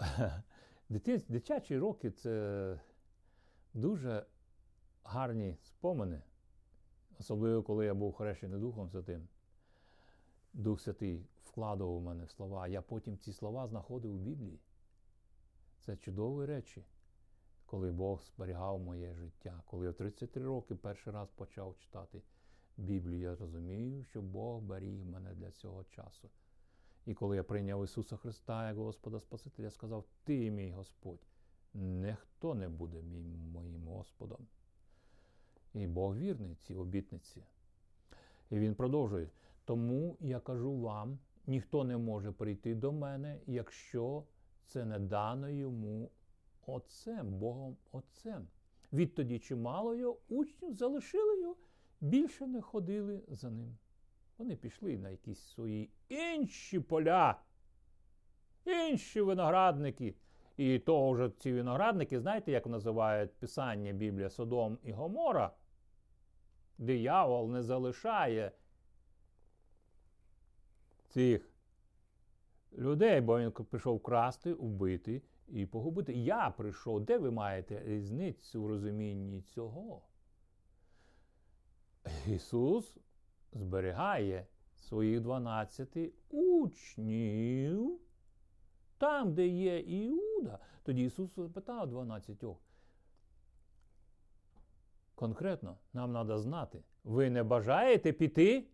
Дитячі 1.28 1.78
роки 1.78 2.10
це 2.10 2.80
дуже 3.74 4.26
гарні 5.04 5.56
спомини, 5.62 6.22
особливо 7.20 7.62
коли 7.62 7.86
я 7.86 7.94
був 7.94 8.12
хрещений 8.12 8.60
Духом 8.60 8.90
Святим. 8.90 9.28
Дух 10.52 10.80
Святий 10.80 11.26
вкладав 11.56 11.90
у 11.90 12.00
мене 12.00 12.26
слова. 12.26 12.68
Я 12.68 12.82
потім 12.82 13.18
ці 13.18 13.32
слова 13.32 13.66
знаходив 13.66 14.14
у 14.14 14.18
Біблії. 14.18 14.60
Це 15.80 15.96
чудові 15.96 16.46
речі, 16.46 16.84
коли 17.66 17.92
Бог 17.92 18.22
зберігав 18.22 18.80
моє 18.80 19.14
життя. 19.14 19.62
Коли 19.66 19.84
я 19.84 19.90
в 19.90 19.94
33 19.94 20.44
роки 20.44 20.74
перший 20.74 21.12
раз 21.12 21.30
почав 21.30 21.76
читати 21.78 22.22
Біблію, 22.76 23.20
я 23.20 23.36
розумію, 23.36 24.04
що 24.04 24.22
Бог 24.22 24.60
беріг 24.60 25.04
мене 25.04 25.34
для 25.34 25.50
цього 25.50 25.84
часу. 25.84 26.30
І 27.06 27.14
коли 27.14 27.36
я 27.36 27.42
прийняв 27.42 27.84
Ісуса 27.84 28.16
Христа 28.16 28.68
як 28.68 28.76
Господа 28.76 29.20
Спасителя, 29.20 29.64
я 29.64 29.70
сказав: 29.70 30.04
Ти 30.24 30.50
мій 30.50 30.70
Господь, 30.70 31.26
ніхто 31.74 32.54
не 32.54 32.68
буде 32.68 33.02
мій, 33.02 33.36
моїм 33.36 33.88
Господом. 33.88 34.46
І 35.74 35.86
Бог 35.86 36.16
вірний 36.16 36.54
цій 36.54 36.74
обітниці. 36.74 37.42
І 38.50 38.58
він 38.58 38.74
продовжує. 38.74 39.30
Тому 39.64 40.16
я 40.20 40.40
кажу 40.40 40.80
вам, 40.80 41.18
ніхто 41.46 41.84
не 41.84 41.96
може 41.96 42.32
прийти 42.32 42.74
до 42.74 42.92
мене, 42.92 43.40
якщо 43.46 44.24
це 44.66 44.84
не 44.84 44.98
дано 44.98 45.50
йому 45.50 46.10
Отцем, 46.66 47.34
Богом 47.34 47.76
Отцем. 47.92 48.48
Відтоді 48.92 49.38
чимало 49.38 49.94
його 49.94 50.18
учнів 50.28 50.72
залишили 50.72 51.40
його, 51.40 51.56
більше 52.00 52.46
не 52.46 52.62
ходили 52.62 53.22
за 53.28 53.50
ним. 53.50 53.76
Вони 54.38 54.56
пішли 54.56 54.98
на 54.98 55.10
якісь 55.10 55.40
свої 55.40 55.90
інші 56.08 56.80
поля, 56.80 57.40
інші 58.64 59.20
виноградники. 59.20 60.14
І 60.56 60.78
того 60.78 61.12
вже 61.12 61.30
ці 61.30 61.52
виноградники, 61.52 62.20
знаєте, 62.20 62.52
як 62.52 62.66
називають 62.66 63.34
Писання 63.34 63.92
Біблія 63.92 64.30
Содом 64.30 64.78
і 64.82 64.92
Гомора? 64.92 65.50
Диявол 66.78 67.52
не 67.52 67.62
залишає 67.62 68.52
цих 71.16 71.50
людей, 72.72 73.20
бо 73.20 73.40
він 73.40 73.50
прийшов 73.50 74.02
красти, 74.02 74.54
вбити 74.54 75.22
і 75.48 75.66
погубити. 75.66 76.12
Я 76.12 76.50
прийшов. 76.50 77.00
Де 77.00 77.18
ви 77.18 77.30
маєте 77.30 77.82
різницю 77.84 78.62
в 78.62 78.66
розумінні 78.66 79.42
цього? 79.42 80.02
Ісус 82.26 82.96
зберігає 83.52 84.46
своїх 84.78 85.20
12 85.20 85.96
учнів. 86.30 88.00
Там, 88.98 89.34
де 89.34 89.46
є 89.46 89.80
Іуда, 89.80 90.58
тоді 90.82 91.04
Ісус 91.04 91.36
запитав 91.36 91.90
12. 91.90 92.44
Конкретно 95.14 95.78
нам 95.92 96.12
треба 96.12 96.38
знати, 96.38 96.82
ви 97.04 97.30
не 97.30 97.42
бажаєте 97.42 98.12
піти? 98.12 98.66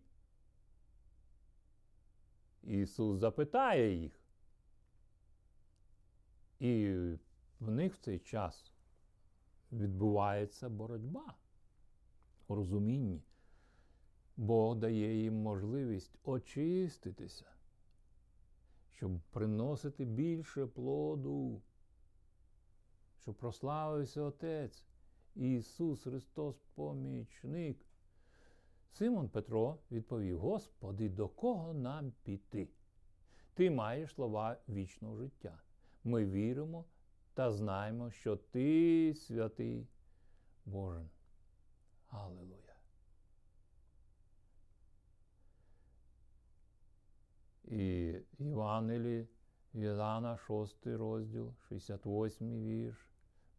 Ісус 2.63 3.19
запитає 3.19 3.95
їх. 3.95 4.19
І 6.59 6.93
в 7.59 7.71
них 7.71 7.95
в 7.95 7.99
цей 7.99 8.19
час 8.19 8.71
відбувається 9.71 10.69
боротьба 10.69 11.33
у 12.47 12.55
розумінні. 12.55 13.23
Бог 14.37 14.75
дає 14.75 15.21
їм 15.21 15.33
можливість 15.33 16.19
очиститися, 16.23 17.45
щоб 18.89 19.19
приносити 19.31 20.05
більше 20.05 20.65
плоду, 20.65 21.61
щоб 23.21 23.35
прославився 23.35 24.21
Отець. 24.21 24.83
Ісус 25.35 26.03
Христос 26.03 26.55
помічник. 26.75 27.85
Симон 28.93 29.29
Петро 29.29 29.77
відповів: 29.91 30.39
Господи, 30.39 31.09
до 31.09 31.27
кого 31.27 31.73
нам 31.73 32.13
піти? 32.23 32.69
Ти 33.53 33.71
маєш 33.71 34.11
слова 34.13 34.57
вічного 34.69 35.15
життя. 35.15 35.59
Ми 36.03 36.25
віримо 36.25 36.85
та 37.33 37.51
знаємо, 37.51 38.11
що 38.11 38.35
Ти 38.37 39.15
святий 39.15 39.87
Божий. 40.65 41.09
Аллилуйя. 42.07 42.75
І 47.63 48.15
Євангелії 48.39 49.27
Єлана, 49.73 50.37
6 50.37 50.87
розділ, 50.87 51.53
68 51.69 52.63
вірш. 52.63 53.12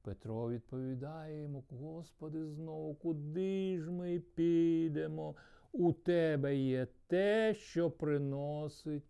Петро 0.04 0.50
відповідає 0.50 1.42
йому, 1.42 1.64
Господи, 1.70 2.46
знову, 2.46 2.94
куди 2.94 3.80
ж 3.80 3.90
ми 3.90 4.20
підемо? 4.20 5.34
У 5.72 5.92
тебе 5.92 6.56
є 6.56 6.86
те, 7.06 7.54
що 7.54 7.90
приносить 7.90 9.04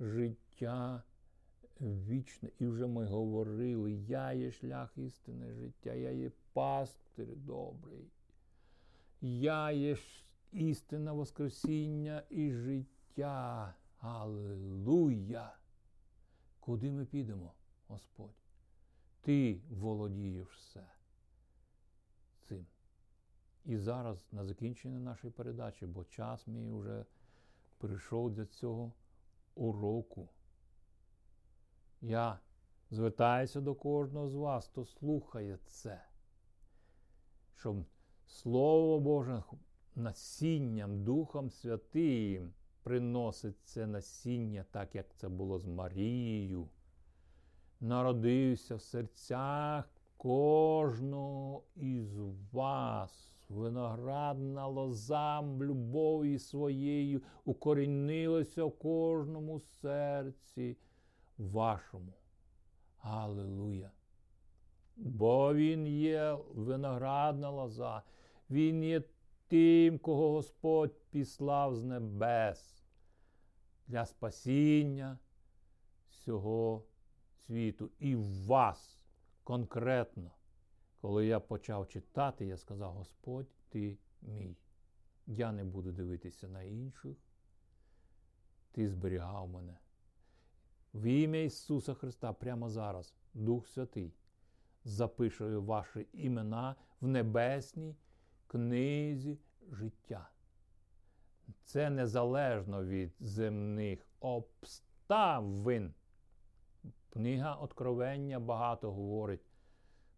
життя 0.00 1.02
вічне. 1.80 2.50
І 2.58 2.66
вже 2.66 2.86
ми 2.86 3.04
говорили, 3.04 3.92
я 3.92 4.32
є 4.32 4.50
шлях 4.50 4.92
істини 4.96 5.52
життя, 5.52 5.92
я 5.94 6.10
є 6.10 6.30
пастир 6.52 7.26
добрий. 7.36 8.10
Я 9.20 9.70
є 9.70 9.96
істина 10.52 11.12
Воскресіння 11.12 12.22
і 12.30 12.52
життя. 12.52 13.74
Аллилуйя! 13.98 15.56
Куди 16.60 16.90
ми 16.90 17.04
підемо, 17.04 17.54
Господь? 17.88 18.34
Ти 19.22 19.60
володієш 19.70 20.48
все 20.48 20.86
цим. 22.40 22.66
І 23.64 23.76
зараз 23.76 24.26
на 24.32 24.44
закінчення 24.44 24.98
нашої 24.98 25.32
передачі, 25.32 25.86
бо 25.86 26.04
час 26.04 26.46
мій 26.46 26.72
вже 26.72 27.04
прийшов 27.78 28.30
для 28.30 28.46
цього 28.46 28.92
уроку. 29.54 30.28
Я 32.00 32.40
звертаюся 32.90 33.60
до 33.60 33.74
кожного 33.74 34.28
з 34.28 34.34
вас, 34.34 34.68
хто 34.68 34.84
слухає 34.84 35.58
це, 35.66 36.04
щоб 37.56 37.84
Слово 38.26 39.00
Боже 39.00 39.42
насінням 39.94 41.04
Духом 41.04 41.50
Святим 41.50 42.52
приносить 42.82 43.56
це 43.64 43.86
насіння, 43.86 44.64
так 44.70 44.94
як 44.94 45.14
це 45.14 45.28
було 45.28 45.58
з 45.58 45.66
Марією 45.66 46.68
народився 47.82 48.76
в 48.76 48.82
серцях 48.82 49.88
кожного 50.16 51.62
із 51.76 52.18
вас. 52.52 53.28
Виноградна 53.48 54.66
лоза 54.66 55.42
любові 55.42 56.38
своєю 56.38 57.22
укорінилася 57.44 58.64
в 58.64 58.78
кожному 58.78 59.60
серці 59.60 60.76
вашому. 61.38 62.12
Аллилуйя! 62.98 63.90
Бо 64.96 65.54
Він 65.54 65.86
є 65.86 66.38
виноградна 66.54 67.50
лоза, 67.50 68.02
Він 68.50 68.84
є 68.84 69.02
тим, 69.48 69.98
кого 69.98 70.32
Господь 70.32 70.94
післав 71.10 71.76
з 71.76 71.84
небес 71.84 72.84
для 73.88 74.06
спасіння 74.06 75.18
всього 76.10 76.82
світу 77.46 77.90
і 77.98 78.16
в 78.16 78.46
вас 78.46 79.02
конкретно. 79.44 80.30
Коли 81.00 81.26
я 81.26 81.40
почав 81.40 81.88
читати, 81.88 82.46
я 82.46 82.56
сказав: 82.56 82.92
Господь, 82.92 83.48
ти 83.68 83.98
мій. 84.22 84.56
Я 85.26 85.52
не 85.52 85.64
буду 85.64 85.92
дивитися 85.92 86.48
на 86.48 86.62
інших. 86.62 87.16
Ти 88.72 88.88
зберігав 88.88 89.48
мене. 89.48 89.78
В 90.94 91.04
ім'я 91.04 91.42
Ісуса 91.42 91.94
Христа 91.94 92.32
прямо 92.32 92.70
зараз, 92.70 93.14
Дух 93.34 93.68
Святий, 93.68 94.14
запишує 94.84 95.58
ваші 95.58 96.06
імена 96.12 96.76
в 97.00 97.08
небесній 97.08 97.96
книзі 98.46 99.38
життя. 99.70 100.30
Це 101.64 101.90
незалежно 101.90 102.84
від 102.84 103.12
земних 103.20 104.06
обставин. 104.20 105.94
Книга 107.12 107.54
Откровення 107.54 108.40
багато 108.40 108.92
говорить 108.92 109.40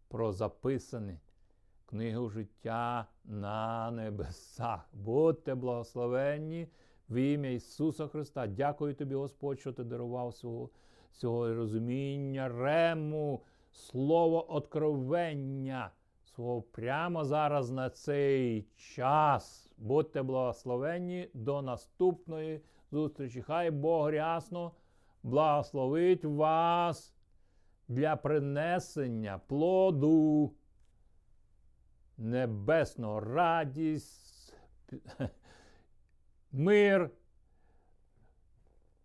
про 0.07 0.31
записане 0.31 1.19
книгу 1.85 2.29
життя 2.29 3.07
на 3.25 3.91
небесах. 3.91 4.89
Будьте 4.93 5.55
благословенні 5.55 6.67
в 7.09 7.15
ім'я 7.15 7.51
Ісуса 7.51 8.07
Христа. 8.07 8.47
Дякую 8.47 8.93
тобі, 8.93 9.15
Господь, 9.15 9.59
що 9.59 9.73
ти 9.73 9.83
дарував 9.83 10.33
свого, 10.33 10.69
свого 11.11 11.53
розуміння, 11.53 12.49
рему, 12.49 13.43
слово 13.71 14.53
откровення 14.53 15.91
свого 16.23 16.61
прямо 16.61 17.25
зараз 17.25 17.71
на 17.71 17.89
цей 17.89 18.67
час. 18.75 19.73
Будьте 19.77 20.23
благословенні 20.23 21.29
до 21.33 21.61
наступної 21.61 22.61
зустрічі. 22.91 23.41
Хай 23.41 23.71
Бог 23.71 24.09
рясно 24.09 24.71
благословить 25.25 26.25
вас 26.25 27.13
для 27.87 28.15
принесення 28.15 29.41
плоду 29.47 30.53
небесного 32.17 33.19
радість, 33.19 34.53
мир, 36.51 37.09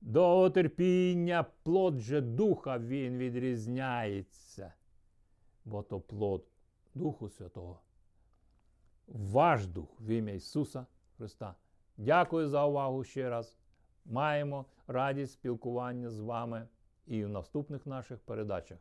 довготерпіння, 0.01 1.47
плод 1.63 1.99
же 1.99 2.21
духа 2.21 2.79
він 2.79 3.19
відрізняється, 3.19 4.73
бо 5.65 5.83
то 5.83 6.01
плод 6.01 6.47
Духу 6.95 7.29
Святого. 7.29 7.81
Ваш 9.07 9.67
дух 9.67 10.01
в 10.01 10.09
ім'я 10.09 10.35
Ісуса 10.35 10.87
Христа. 11.17 11.55
Дякую 11.97 12.49
за 12.49 12.67
увагу 12.67 13.05
ще 13.05 13.31
раз 13.31 13.60
маємо 14.11 14.67
радість 14.87 15.33
спілкування 15.33 16.11
з 16.11 16.21
вами 16.21 16.69
і 17.07 17.25
в 17.25 17.29
наступних 17.29 17.87
наших 17.87 18.19
передачах. 18.21 18.79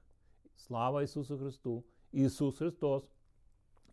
Слава 0.55 1.03
Ісусу 1.03 1.37
Христу! 1.37 1.83
Ісус 2.11 2.57
Христос 2.57 3.03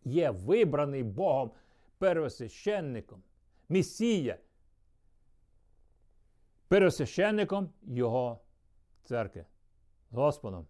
є 0.03 0.29
вибраний 0.29 1.03
Богом 1.03 1.51
первосвященником, 1.97 3.23
Месія, 3.69 4.37
первосвященником 6.67 7.69
Його 7.83 8.39
церкви. 9.03 9.45
З 10.11 10.15
Господом! 10.15 10.67